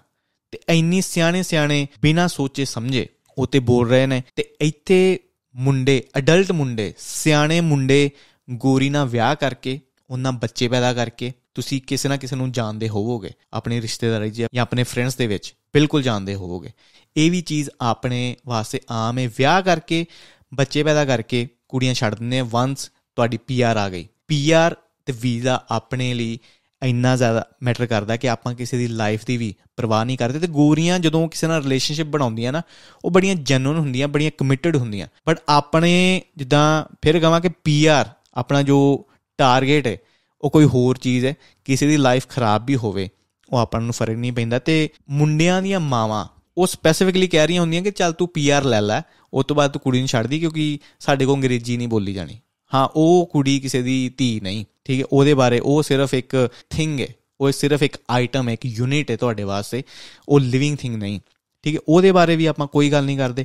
ਤੇ 0.51 0.59
ਇੰਨੀ 0.69 1.01
ਸਿਆਣੇ 1.01 1.43
ਸਿਆਣੇ 1.43 1.89
ਬਿਨਾ 2.03 2.27
ਸੋਚੇ 2.27 2.65
ਸਮਝੇ 2.65 3.09
ਉਹ 3.39 3.47
ਤੇ 3.47 3.59
ਬੋਲ 3.59 3.89
ਰਹੇ 3.89 4.07
ਨੇ। 4.07 4.23
ਤੇ 4.37 4.55
ਇੱਥੇ 4.61 5.19
ਮੁੰਡੇ 5.55 6.05
ਅਡਲਟ 6.19 6.53
ਮੁੰਡੇ, 6.53 6.95
ਸਿਆਣੇ 6.99 7.61
ਮੁੰਡੇ 7.61 8.11
ਗੋਰੀ 8.51 8.91
ਨਾਲ 8.91 9.07
ਵਿਆਹ 9.07 9.37
ਕਰਕੇ 9.37 9.81
ਉਹਨਾਂ 10.13 10.33
ਬੱਚੇ 10.33 10.69
ਪੈਦਾ 10.69 10.95
ਕਰਕੇ 10.95 11.33
ਤੁਸੀਂ 11.55 11.81
ਕਿਸੇ 11.87 12.09
ਨਾ 12.09 12.17
ਕਿਸੇ 12.17 12.37
ਨੂੰ 12.37 12.53
ਜਾਣਦੇ 12.53 12.89
ਹੋਵੋਗੇ, 12.89 13.31
ਆਪਣੇ 13.53 13.81
ਰਿਸ਼ਤੇਦਾਰੀ 13.81 14.31
ਜਾਂ 14.31 14.49
ਆਪਣੇ 14.59 14.83
ਫਰੈਂਡਸ 14.83 15.17
ਦੇ 15.17 15.27
ਵਿੱਚ, 15.27 15.55
ਬਿਲਕੁਲ 15.75 16.03
ਜਾਣਦੇ 16.03 16.35
ਹੋਵੋਗੇ। 16.35 16.71
ਇਹ 17.17 17.31
ਵੀ 17.31 17.41
ਚੀਜ਼ 17.41 17.71
ਆਪਣੇ 17.81 18.37
ਵਾਸਤੇ 18.47 18.81
ਆਮ 18.91 19.19
ਹੈ। 19.19 19.29
ਵਿਆਹ 19.29 19.63
ਕਰਕੇ, 19.63 20.07
ਬੱਚੇ 20.55 20.83
ਪੈਦਾ 20.83 21.05
ਕਰਕੇ 21.05 21.49
ਕੁੜੀਆਂ 21.69 21.95
ਛੱਡ 21.95 22.15
ਦਿੰਦੇ 22.15 22.41
ਵਾਂਸ 22.41 22.91
ਤੁਹਾਡੀ 23.17 23.37
ਪੀਆਰ 23.37 23.77
ਆ 23.77 23.89
ਗਈ। 23.89 24.09
ਪੀਆਰ 24.29 24.77
ਤੇ 25.07 25.13
ਵੀਜ਼ਾ 25.21 25.65
ਆਪਣੇ 25.71 26.15
ਲਈ 26.15 26.39
ਇੰਨਾ 26.83 27.17
ਜ਼ਿਆਦਾ 27.17 27.47
ਮੈਟਰ 27.63 27.87
ਕਰਦਾ 27.87 28.17
ਕਿ 28.17 28.29
ਆਪਾਂ 28.29 28.55
ਕਿਸੇ 28.55 28.77
ਦੀ 28.77 28.87
ਲਾਈਫ 28.87 29.25
ਦੀ 29.25 29.37
ਵੀ 29.37 29.55
ਪਰਵਾਹ 29.77 30.05
ਨਹੀਂ 30.05 30.19
ਕਰਦੇ। 30.19 30.39
ਤੇ 30.39 30.47
ਗੋਰੀਆਂ 30.47 30.99
ਜਦੋਂ 30.99 31.29
ਕਿਸੇ 31.29 31.47
ਨਾਲ 31.47 31.63
ਰਿਲੇਸ਼ਨਸ਼ਿਪ 31.63 32.07
ਬਣਾਉਂਦੀਆਂ 32.07 32.53
ਨਾ, 32.53 32.63
ਉਹ 33.05 33.11
ਬੜੀਆਂ 33.11 33.35
ਜੈਨੂਨ 33.35 33.79
ਹੁੰਦੀਆਂ, 33.79 34.09
ਬੜੀਆਂ 34.09 34.31
ਕਮਿਟਡ 34.39 34.77
ਹੁੰਦੀਆਂ। 34.77 35.09
ਬਟ 35.29 35.39
ਆਪਣੇ 35.49 36.23
ਜਿੱਦਾਂ 36.37 36.95
ਫਿਰ 37.03 37.21
ਕਹਾਂ 37.21 37.41
ਕਿ 37.41 37.49
ਪੀਆਰ 37.65 38.11
ਆਪਣਾ 38.35 38.63
ਜੋ 38.63 39.07
ਟਾਰਗੇਟ 39.39 39.87
ਹੈ, 39.87 39.97
ਉਹ 40.43 40.51
ਕੋਈ 40.51 40.65
ਹੋਰ 40.65 40.99
ਚੀਜ਼ 40.99 41.27
ਹੈ, 41.27 41.35
ਕਿਸੇ 41.65 41.87
ਦੀ 41.87 41.97
ਲਾਈਫ 41.97 42.27
ਖਰਾਬ 42.29 42.67
ਵੀ 42.67 42.77
ਹੋਵੇ, 42.77 43.09
ਉਹ 43.49 43.59
ਆਪਾਂ 43.59 43.81
ਨੂੰ 43.81 43.93
ਫ਼ਰਕ 43.93 44.17
ਨਹੀਂ 44.17 44.33
ਪੈਂਦਾ। 44.33 44.59
ਤੇ 44.59 44.89
ਮੁੰਡਿਆਂ 45.11 45.63
ਦੀਆਂ 45.63 45.81
ਮਾਵਾਂ, 45.81 46.27
ਉਹ 46.59 46.67
ਸਪੈਸੀਫਿਕਲੀ 46.67 47.27
ਕਹਿ 47.27 47.47
ਰਹੀਆਂ 47.47 47.61
ਹੁੰਦੀਆਂ 47.61 47.83
ਕਿ 47.83 47.91
ਚੱਲ 47.91 48.13
ਤੂੰ 48.13 48.29
ਪੀਆਰ 48.29 48.65
ਲੈ 48.65 48.81
ਲੈ 48.81 49.01
ਉਸ 49.33 49.45
ਤੋਂ 49.45 49.57
ਬਾਅਦ 49.57 49.71
ਤੂੰ 49.71 49.81
ਕੁੜੀ 49.81 49.99
ਨੂੰ 49.99 50.09
ਛੱਡ 50.09 50.27
ਦੀ 50.27 50.41
ਕਿਉਂਕਿ 50.41 50.79
ਸਾਡੇ 51.01 51.27
ਕੋਲ 51.27 51.37
ਅੰਗਰੇਜ਼ੀ 51.37 51.77
ਨਹੀਂ 51.77 51.89
ਬੋਲੀ 51.89 52.13
ਜਾਣੀ। 52.13 52.39
ਹਾਂ, 52.73 52.89
ਉਹ 52.97 53.29
ਕੁੜੀ 53.33 53.59
ਕਿਸੇ 53.61 53.83
ਦੀ 53.83 54.09
ਧੀ 54.17 54.41
ਨਹੀਂ, 54.41 54.65
ਠੀਕ 54.85 55.01
ਹੈ, 55.01 55.07
ਉਹਦੇ 55.13 55.35
ਬਾਰੇ 55.35 55.59
ਉਹ 55.59 55.83
ਸਿਰਫ 55.83 56.15
ਇੱਕ 56.15 56.49
ਥਿੰਗ 56.71 57.01
ਹੈ, 57.01 57.09
ਉਹ 57.41 57.53
ਸਿਰਫ 57.53 57.83
ਇੱਕ 57.83 57.97
ਆਈਟਮ 58.11 58.49
ਹੈ, 58.49 58.53
ਇੱਕ 58.53 58.67
ਯੂਨਿਟ 58.67 59.11
ਹੈ 59.11 59.17
ਤੁਹਾਡੇ 59.17 59.43
ਵਾਸਤੇ, 59.43 59.83
ਉਹ 60.29 60.41
ਲਿਵਿੰਗ 60.41 60.77
ਥਿੰਗ 60.77 60.97
ਨਹੀਂ। 60.97 61.21
ਠੀਕ 61.63 61.75
ਹੈ, 61.77 61.81
ਉਹਦੇ 61.89 62.13
ਬਾਰੇ 62.13 62.37
ਵੀ 62.37 62.47
ਆਪਾਂ 62.47 62.67
ਕੋਈ 62.67 62.91
ਗੱਲ 62.91 63.05
ਨਹੀਂ 63.05 63.19
ਕਰਦੇ। 63.19 63.45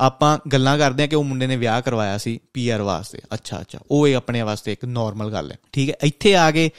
ਆਪਾਂ 0.00 0.38
ਗੱਲਾਂ 0.52 0.78
ਕਰਦੇ 0.78 1.02
ਆ 1.02 1.06
ਕਿ 1.06 1.16
ਉਹ 1.16 1.24
ਮੁੰਡੇ 1.24 1.46
ਨੇ 1.46 1.56
ਵਿਆਹ 1.56 1.82
ਕਰਵਾਇਆ 1.82 2.18
ਸੀ 2.18 2.38
ਪੀਆਰ 2.54 2.82
ਵਾਸਤੇ। 2.82 3.18
ਅੱਛਾ 3.34 3.60
ਅੱਛਾ, 3.60 3.78
ਉਹ 3.90 4.08
ਇਹ 4.08 4.16
ਆਪਣੇ 4.16 4.42
ਵਾਸਤੇ 4.42 4.72
ਇੱਕ 4.72 4.84
ਨਾਰਮਲ 4.84 5.32
ਗੱਲ 5.32 5.52
ਹੈ। 5.52 5.56
ਠੀਕ 5.72 5.90
ਹੈ, 5.90 5.94
ਇੱਥੇ 6.02 6.36
ਆ 6.36 6.50
ਕੇ 6.50 6.70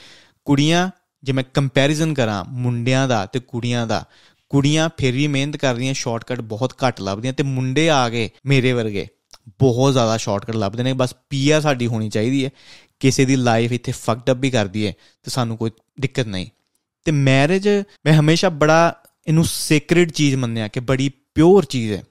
ਕੁੜੀਆਂ, 0.45 0.89
ਜੇ 1.23 1.33
ਮੈਂ 1.33 1.43
ਕੰਪੈਰੀਜ਼ਨ 1.53 2.13
ਕਰਾਂ 2.13 2.45
ਮੁੰਡਿਆਂ 2.49 3.07
ਦਾ 3.07 3.25
ਤੇ 3.25 3.39
ਕੁੜੀਆਂ 3.39 3.87
ਦਾ, 3.87 4.03
ਕੁੜੀਆਂ 4.49 4.89
ਫਿਰ 4.97 5.13
ਵੀ 5.13 5.27
ਮਿਹਨਤ 5.27 5.57
ਕਰਦੀਆਂ 5.57 5.93
ਸ਼ਾਰਟਕਟ 5.93 6.41
ਬਹੁਤ 6.41 6.73
ਘੱਟ 6.87 7.01
ਲੱਭਦੀਆਂ 7.01 7.33
ਤੇ 7.33 7.43
ਮੁੰਡੇ 7.43 7.89
ਆ 7.89 8.09
ਗਏ 8.09 8.29
ਮੇਰੇ 8.45 8.73
ਵਰਗੇ 8.73 9.07
ਬਹੁਤ 9.59 9.93
ਜ਼ਿਆਦਾ 9.93 10.17
ਸ਼ਾਰਟਕਟ 10.17 10.55
ਲੱਭਦੇ 10.55 10.83
ਨੇ। 10.83 10.93
ਬਸ 10.93 11.15
ਪੀਆ 11.29 11.59
ਸਾਡੀ 11.59 11.87
ਹੋਣੀ 11.87 12.09
ਚਾਹੀਦੀ 12.09 12.45
ਹੈ। 12.45 12.49
ਕਿਸੇ 12.99 13.25
ਦੀ 13.25 13.35
ਲਾਈਫ 13.35 13.71
ਇੱਥੇ 13.71 13.91
ਫਕਡ 13.91 14.31
ਅਪ 14.31 14.37
ਵੀ 14.37 14.49
ਕਰਦੀ 14.49 14.87
ਹੈ 14.87 14.93
ਤੇ 15.23 15.31
ਸਾਨੂੰ 15.31 15.57
ਕੋਈ 15.57 15.71
ਦਿੱਕਤ 15.99 16.27
ਨਹੀਂ। 16.27 16.47
ਤੇ 17.03 17.11
ਮੈਰਿਜ 17.11 17.69
ਮੈਂ 18.05 18.13
ਹਮੇਸ਼ਾ 18.13 18.49
ਬੜਾ 18.49 18.95
ਇਹਨੂੰ 19.27 19.43
ਸੇਕ੍ਰੇਡ 19.45 20.11
ਚੀਜ਼ 20.11 20.35
ਮੰਨਿਆ 20.35 20.67
ਕਿ 20.67 20.79
ਬੜੀ 20.79 21.09
ਪਿਓਰ 21.35 21.65
ਚੀਜ਼ 21.65 21.93
ਹੈ। 21.93 22.03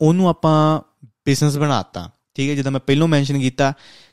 ਉਹਨੂੰ 0.00 0.28
ਆਪਾਂ 0.28 0.80
ਬਿਜ਼ਨਸ 1.26 1.56
ਬਣਾਤਾ, 1.56 2.10
ਠੀਕ 2.34 2.50
ਹੈ, 2.50 2.54
ਜਿੱਦਾਂ 2.54 2.72
ਮੈਂ 2.72 2.80
ਪਹਿਲਾਂ 2.80 3.06
ਮੈਂਸ਼ਨ 3.08 3.38
ਕੀਤਾ 3.40 3.72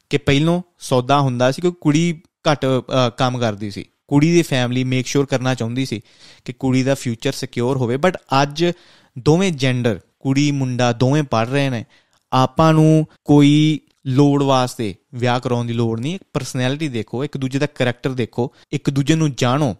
ਕਿ 0.09 0.17
ਪਹਿਲਾਂ 0.17 0.61
ਸੌਦਾ 0.79 1.19
ਹੁੰਦਾ 1.21 1.51
ਸੀ 1.51 1.61
ਕਿ 1.61 1.71
ਕੁੜੀ 1.81 2.21
ਘੱਟ 2.45 2.65
ਕੰਮ 3.17 3.37
ਕਰਦੀ 3.39 3.71
ਸੀ। 3.71 3.85
ਕੁੜੀ 4.07 4.31
ਦੀ 4.33 4.41
ਫੈਮਿਲੀ 4.41 4.83
ਮੇਕ 4.83 5.07
ਸ਼ੋਰ 5.07 5.25
ਕਰਨਾ 5.25 5.53
ਚਾਹੁੰਦੀ 5.55 5.85
ਸੀ 5.85 6.01
ਕਿ 6.45 6.53
ਕੁੜੀ 6.53 6.83
ਦਾ 6.83 6.95
ਫਿਊਚਰ 6.95 7.31
ਸਿਕਿਉਰ 7.31 7.77
ਹੋਵੇ। 7.77 7.97
ਬਟ 7.97 8.17
ਅੱਜ 8.41 8.65
ਦੋਵੇਂ 9.19 9.51
ਜੈਂਡਰ 9.51 9.99
ਕੁੜੀ, 10.19 10.49
ਮੁੰਡਾ 10.51 10.91
ਦੋਵੇਂ 10.93 11.23
ਪੜ 11.23 11.47
ਰਹੇ 11.47 11.69
ਨੇ। 11.69 11.83
ਆਪਾਂ 12.33 12.73
ਨੂੰ 12.73 13.05
ਕੋਈ 13.25 13.79
ਲੋੜ 14.07 14.43
ਵਾਸਤੇ 14.43 14.93
ਵਿਆਹ 15.13 15.39
ਕਰਾਉਣ 15.39 15.65
ਦੀ 15.65 15.73
ਲੋੜ 15.73 15.99
ਨਹੀਂ। 15.99 16.15
ਇੱਕ 16.15 16.23
ਪਰਸਨੈਲਿਟੀ 16.33 16.87
ਦੇਖੋ, 16.87 17.23
ਇੱਕ 17.23 17.37
ਦੂਜੇ 17.37 17.59
ਦਾ 17.59 17.67
ਕੈਰੈਕਟਰ 17.67 18.13
ਦੇਖੋ, 18.13 18.51
ਇੱਕ 18.71 18.89
ਦੂਜੇ 18.89 19.15
ਨੂੰ 19.15 19.33
ਜਾਣੋ। 19.35 19.75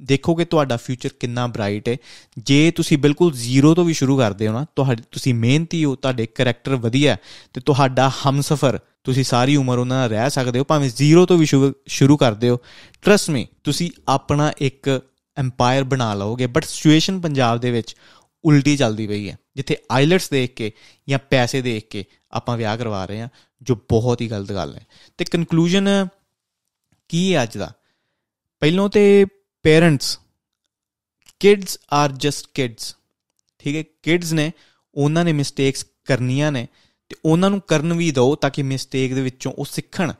ਦੇਖੋ 0.00 0.34
ਕਿ 0.34 0.44
ਤੁਹਾਡਾ 0.44 0.76
ਫਿਊਚਰ 0.76 1.10
ਕਿੰਨਾ 1.20 1.46
ਬ੍ਰਾਈਟ 1.46 1.88
ਹੈ। 1.88 1.96
ਜੇ 2.38 2.70
ਤੁਸੀਂ 2.70 2.98
ਬਿਲਕੁਲ 2.98 3.32
ਜ਼ੀਰੋ 3.32 3.74
ਤੋਂ 3.74 3.84
ਵੀ 3.84 3.94
ਸ਼ੁਰੂ 3.94 4.18
ਕਰਦੇ 4.18 4.48
ਹੋ 4.48 4.52
ਨਾ, 4.52 4.66
ਤੁਹਾਡੀ, 4.76 5.02
ਤੁਸੀਂ 5.12 5.34
ਮਿਹਨਤੀ 5.34 5.84
ਹੋ, 5.84 5.94
ਤੁਹਾਡੇ 5.94 6.26
ਕੈਰੈਕਟਰ 6.26 6.76
ਵਧੀਆ 6.76 7.16
ਤੇ 7.52 7.60
ਤੁਹਾਡਾ 7.60 8.10
ਹਮਸਫਰ, 8.22 8.78
ਤੁਸੀਂ 9.04 9.24
ਸਾਰੀ 9.24 9.56
ਉਮਰ 9.56 9.78
ਉਹਨਾਂ 9.78 9.96
ਨਾਲ 9.96 10.08
ਰਹਿ 10.08 10.30
ਸਕਦੇ 10.30 10.58
ਹੋ, 10.58 10.64
ਭਾਵੇਂ 10.64 10.90
ਜ਼ੀਰੋ 10.96 11.26
ਤੋਂ 11.26 11.38
ਵੀ 11.38 11.46
ਸ਼ੁਰੂ 11.88 12.16
ਕਰਦੇ 12.16 12.48
ਹੋ। 12.48 12.58
ਟਰਸਟ 13.02 13.30
ਮੀ 13.30 13.46
ਤੁਸੀਂ 13.64 13.90
ਆਪਣਾ 14.08 14.52
ਇੱਕ 14.58 15.00
ਐਮਪਾਇਰ 15.36 15.84
ਬਣਾ 15.84 16.14
ਲਓਗੇ 16.14 16.46
ਬਟ 16.46 16.64
ਸਿਚੁਏਸ਼ਨ 16.64 17.20
ਪੰਜਾਬ 17.20 17.60
ਦੇ 17.60 17.70
ਵਿੱਚ 17.70 17.96
ਉਲਟੀ 18.44 18.76
ਚੱਲਦੀ 18.76 19.06
ਪਈ 19.06 19.28
ਹੈ। 19.30 19.38
ਜਿੱਥੇ 19.56 19.76
ਆਈਲੈਟਸ 19.92 20.30
ਦੇਖ 20.30 20.54
ਕੇ 20.54 20.72
ਜਾਂ 21.08 21.18
ਪੈਸੇ 21.30 21.62
ਦੇਖ 21.62 21.88
ਕੇ 21.88 22.04
ਆਪਾਂ 22.30 22.56
ਵਿਆਹ 22.56 22.76
ਕਰਵਾ 22.76 23.04
ਰਹੇ 23.04 23.20
ਹਾਂ, 23.20 23.28
ਜੋ 23.62 23.74
ਬਹੁਤ 23.74 24.20
ਹੀ 24.20 24.28
ਗਲਤ 24.30 24.52
ਗੱਲ 24.52 24.74
ਹੈ। 24.74 24.86
ਤੇ 25.18 25.24
ਕਨਕਲੂਜਨ 25.24 25.88
ਕੀ 27.08 27.34
ਹੈ 27.34 27.42
ਅੱਜ 27.42 27.56
ਦਾ? 27.58 27.72
ਪਹਿਲੋਂ 28.60 28.88
ਤੇ 28.88 29.26
parents 29.62 30.20
kids 31.40 31.78
are 31.92 32.12
just 32.12 32.46
kids 32.54 32.96
ਠੀਕ 33.58 33.76
ਹੈ? 33.76 33.82
ਕਿਡਸ 34.02 34.32
ਨੇ 34.32 34.52
ਉਹਨਾਂ 34.94 35.24
ਨੇ 35.24 35.32
ਮਿਸਟੇਕਸ 35.32 35.86
ਕਰਨੀਆਂ 36.04 36.52
ਨੇ 36.52 36.68
ਤੇ 37.08 37.16
ਉਹਨਾਂ 37.24 37.50
ਨੂੰ 37.50 37.60
ਕਰਨ 37.60 37.92
ਵੀ 37.92 38.10
ਦਿਓ 38.10 38.34
ਤਾਂ 38.34 38.50
ਕਿ 38.50 38.62
ਮਿਸਟੇਕ 38.62 39.14
ਦੇ 39.14 39.22
ਵਿੱਚੋਂ 39.22 39.52
ਉਹ 39.52 39.64
ਸਿੱਖਣ। 39.64 40.12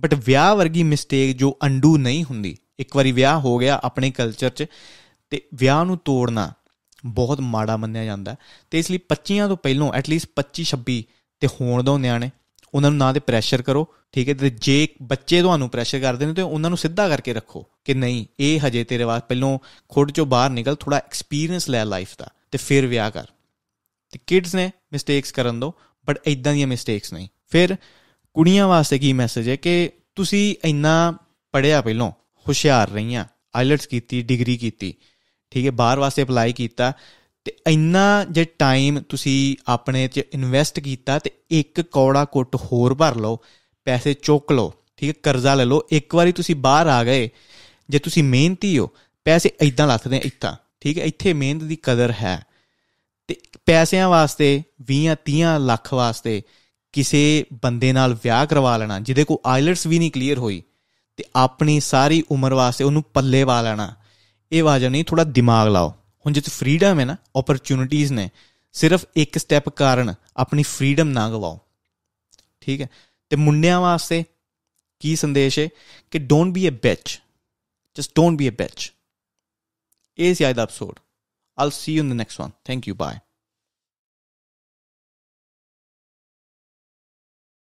ਬਟ 0.00 0.14
ਵਿਆਹ 0.14 0.56
ਵਰਗੀ 0.56 0.82
ਮਿਸਟੇਕ 0.82 1.36
ਜੋ 1.36 1.58
ਅੰਡੂ 1.62 1.96
ਨਹੀਂ 1.96 2.24
ਹੁੰਦੀ, 2.24 2.56
ਇੱਕ 2.78 2.96
ਵਾਰੀ 2.96 3.12
ਵਿਆਹ 3.12 3.40
ਹੋ 3.40 3.58
ਗਿਆ 3.58 3.80
ਆਪਣੇ 3.84 4.10
ਕਲਚਰ 4.10 4.50
'ਚ 4.50 4.66
ਤੇ 5.30 5.48
ਵਿਆਹ 5.54 5.84
ਨੂੰ 5.84 5.98
ਤੋੜਨਾ 5.98 6.52
ਬਹੁਤ 7.06 7.40
ਮਾੜਾ 7.40 7.76
ਮੰਨਿਆ 7.76 8.04
ਜਾਂਦਾ। 8.04 8.36
ਤੇ 8.70 8.78
ਇਸ 8.78 8.90
ਲਈ 8.90 8.98
25 8.98 9.48
ਤੋਂ 9.48 9.56
ਪਹਿਲਾਂ 9.56 9.92
ਐਟਲੀਸਟ 9.92 10.28
25 10.36 10.64
26 10.64 11.02
ਤੇ 11.40 11.46
ਹੋਣ 11.46 11.82
ਦੋ 11.82 11.98
ਨਿਆਣੇ। 11.98 12.30
ਉਹਨਾਂ 12.76 12.90
ਨੂੰ 12.90 12.98
ਨਾ 12.98 13.12
ਤੇ 13.12 13.20
ਪ੍ਰੈਸ਼ਰ 13.20 13.62
ਕਰੋ, 13.62 13.94
ਠੀਕ 14.12 14.28
ਹੈ? 14.28 14.34
ਤੇ 14.34 14.50
ਜੇ 14.50 14.88
ਬੱਚੇ 15.02 15.42
ਤੁਹਾਨੂੰ 15.42 15.68
ਪ੍ਰੈਸ਼ਰ 15.68 15.98
ਕਰਦੇ 15.98 16.26
ਨੇ, 16.26 16.34
ਤੇ 16.34 16.42
ਉਹਨਾਂ 16.42 16.70
ਨੂੰ 16.70 16.78
ਸਿੱਧਾ 16.78 17.08
ਕਰਕੇ 17.08 17.34
ਰੱਖੋ 17.34 17.66
ਕਿ 17.84 17.94
ਨਹੀਂ, 17.94 18.26
ਇਹ 18.40 18.60
ਹਜੇ 18.66 18.84
ਤੇਰੇ 18.84 19.04
ਵਾਸ, 19.04 19.22
ਪਹਿਲੋਂ 19.22 19.58
ਖੁੱਡ 19.88 20.10
ਚੋਂ 20.10 20.26
ਬਾਹਰ 20.26 20.50
ਨਿਕਲ 20.50 20.76
ਥੋੜਾ 20.76 20.96
ਐਕਸਪੀਰੀਅੰਸ 20.96 21.68
ਲੈ 21.68 21.84
ਲਾਈਫ 21.84 22.08
ਦਾ 22.18 22.28
ਤੇ 22.50 22.58
ਫਿਰ 22.58 22.86
ਵਿਆਹ 22.86 23.10
ਕਰ। 23.10 23.24
ਤੇ 24.10 24.18
ਕਿਡਸ 24.26 24.54
ਨੇ 24.54 24.70
ਮਿਸਟੇਕਸ 24.92 25.32
ਕਰਨ 25.32 25.60
ਦੋ 25.60 25.74
ਬਟ 26.06 26.18
ਇਦਾਂ 26.26 26.52
ਦੀਆਂ 26.52 26.66
ਮਿਸਟੇਕਸ 26.66 27.12
ਨਹੀਂ। 27.12 27.28
ਫਿਰ 27.48 27.76
ਕੁੜੀਆਂ 28.34 28.68
ਵਾਸਤੇ 28.68 28.98
ਕੀ 28.98 29.12
ਮੈਸੇਜ 29.12 29.48
ਹੈ 29.48 29.56
ਕਿ 29.56 29.90
ਤੁਸੀਂ 30.14 30.56
ਇੰਨਾ 30.64 31.18
ਪੜਿਆ 31.52 31.80
ਪਹਿਲੋਂ, 31.80 32.10
ਹੁਸ਼ਿਆਰ 32.48 32.90
ਰਹੀਆਂ 32.90 33.24
ਆਈਲਟਸ 33.56 33.86
ਕੀਤੀ 33.86 34.22
ਡਿਗਰੀ 34.22 34.56
ਕੀਤੀ, 34.56 34.94
ਠੀਕ 35.50 35.66
ਹੈ? 35.66 35.70
ਬਾਹਰ 35.70 35.98
ਵਾਸਤੇ 35.98 36.22
ਅਪਲਾਈ 36.22 36.52
ਕੀਤਾ 36.52 36.92
ਤੇ 37.46 37.56
ਇੰਨਾ 37.66 38.24
ਜੇ 38.24 38.44
ਟਾਈਮ 38.44 39.00
ਤੁਸੀਂ 39.00 39.56
ਆਪਣੇ 39.68 40.08
'ਚ 40.08 40.18
ਇਨਵੈਸਟ 40.32 40.80
ਕੀਤਾ 40.80 41.18
ਤੇ 41.18 41.30
ਇੱਕ 41.50 41.80
ਕੌੜਾ 41.80 42.24
ਕੁੱਟ 42.24 42.56
ਹੋਰ 42.56 42.94
ਭਰ 42.94 43.14
ਲਓ, 43.14 43.38
ਪੈਸੇ 43.84 44.14
ਚੁੱਕ 44.14 44.52
ਲਓ, 44.52 44.72
ਠੀਕ 44.96 45.08
ਹੈ, 45.08 45.14
ਕਰਜ਼ਾ 45.22 45.54
ਲੈ 45.54 45.64
ਲਓ, 45.64 45.82
ਇੱਕ 45.92 46.14
ਵਾਰੀ 46.14 46.32
ਤੁਸੀਂ 46.32 46.56
ਬਾਹਰ 46.56 46.86
ਆ 46.86 47.04
ਗਏ, 47.04 47.30
ਜੇ 47.90 47.98
ਤੁਸੀਂ 47.98 48.24
ਮਿਹਨਤੀ 48.24 48.78
ਹੋ, 48.78 48.90
ਪੈਸੇ 49.24 49.50
ਇਦਾਂ 49.60 49.86
ਲੱਥਦੇ 49.86 50.16
ਇੱਥਾਂ 50.16 50.56
ਠੀਕ 50.80 50.98
ਹੈ, 50.98 51.04
ਇੱਥੇ 51.04 51.32
ਮਿਹਨਤ 51.32 51.62
ਦੀ 51.62 51.76
ਕਦਰ 51.82 52.10
ਹੈ। 52.10 52.44
ਤੇ 53.28 53.36
ਪੈਸਿਆਂ 53.66 54.08
ਵਾਸਤੇ 54.08 54.62
20 54.82 55.14
30 55.24 55.58
ਲੱਖ 55.58 55.94
ਵਾਸਤੇ 55.94 56.42
ਕਿਸੇ 56.92 57.44
ਬੰਦੇ 57.62 57.92
ਨਾਲ 57.92 58.14
ਵਿਆਹ 58.14 58.46
ਕਰਵਾ 58.46 58.76
ਲੈਣਾ, 58.76 59.00
ਜਿਹਦੇ 59.00 59.24
ਕੋ 59.24 59.42
ਆਈਲਟਸ 59.46 59.86
ਵੀ 59.86 59.98
ਨਹੀਂ 59.98 60.10
ਕਲੀਅਰ 60.10 60.38
ਹੋਈ, 60.38 60.62
ਤੇ 61.16 61.24
ਆਪਣੀ 61.36 61.80
ਸਾਰੀ 61.80 62.24
ਉਮਰ 62.30 62.54
ਵਾਸਤੇ 62.54 62.84
ਉਹਨੂੰ 62.84 63.02
ਪੱਲੇ 63.02 63.44
ਵਾ 63.44 63.62
ਲੈਣਾ, 63.62 63.94
ਇਹ 64.52 64.62
ਵਾਜਬ 64.62 64.88
ਨਹੀਂ 64.88 65.04
ਥੋੜਾ 65.04 65.24
ਦਿਮਾਗ 65.24 65.68
ਲਾਓ। 65.68 65.94
ਹੁਣ 66.26 66.32
ਜੇ 66.32 66.40
ਤੂੰ 66.40 66.52
ਫਰੀडम 66.52 67.00
ਹੈ 67.00 67.04
ਨਾ 67.04 67.16
ਓਪਰਚ्युनिटीज 67.36 68.12
ਨੇ, 68.12 68.30
ਸਿਰਫ 68.72 69.04
ਇੱਕ 69.16 69.38
ਸਟੈਪ 69.38 69.68
ਕਾਰਨ 69.68 70.14
ਆਪਣੀ 70.36 70.62
ਫਰੀडम 70.62 71.04
ਨਾ 71.04 71.30
ਗਵਾਓ। 71.30 71.60
ਠੀਕ 72.60 72.80
ਹੈ? 72.80 72.88
ਤੇ 73.30 73.36
ਮੁੰਡਿਆਂ 73.36 73.80
ਵਾਸਤੇ 73.80 74.24
ਕੀ 75.00 75.16
ਸੰਦੇਸ਼ 75.16 75.58
ਹੈ? 75.58 75.68
ਕਿ 76.10 76.18
don't 76.18 76.54
be 76.54 76.68
a 76.68 76.70
bitch 76.70 77.20
just 77.94 78.12
don't 78.14 78.38
be 78.38 78.48
a 78.48 78.52
bitch 78.52 78.92
ਇਹ 80.18 80.34
ਸੀ 80.34 80.50
ਅੱਜ 80.50 80.56
ਦਾ 80.56 80.62
episode 80.62 81.00
all 81.58 81.70
see 81.70 81.94
you 81.94 82.04
in 82.04 82.10
the 82.10 82.12
next 82.12 82.40
one 82.40 82.50
thank 82.64 82.88
you 82.88 82.94
bye 82.94 83.16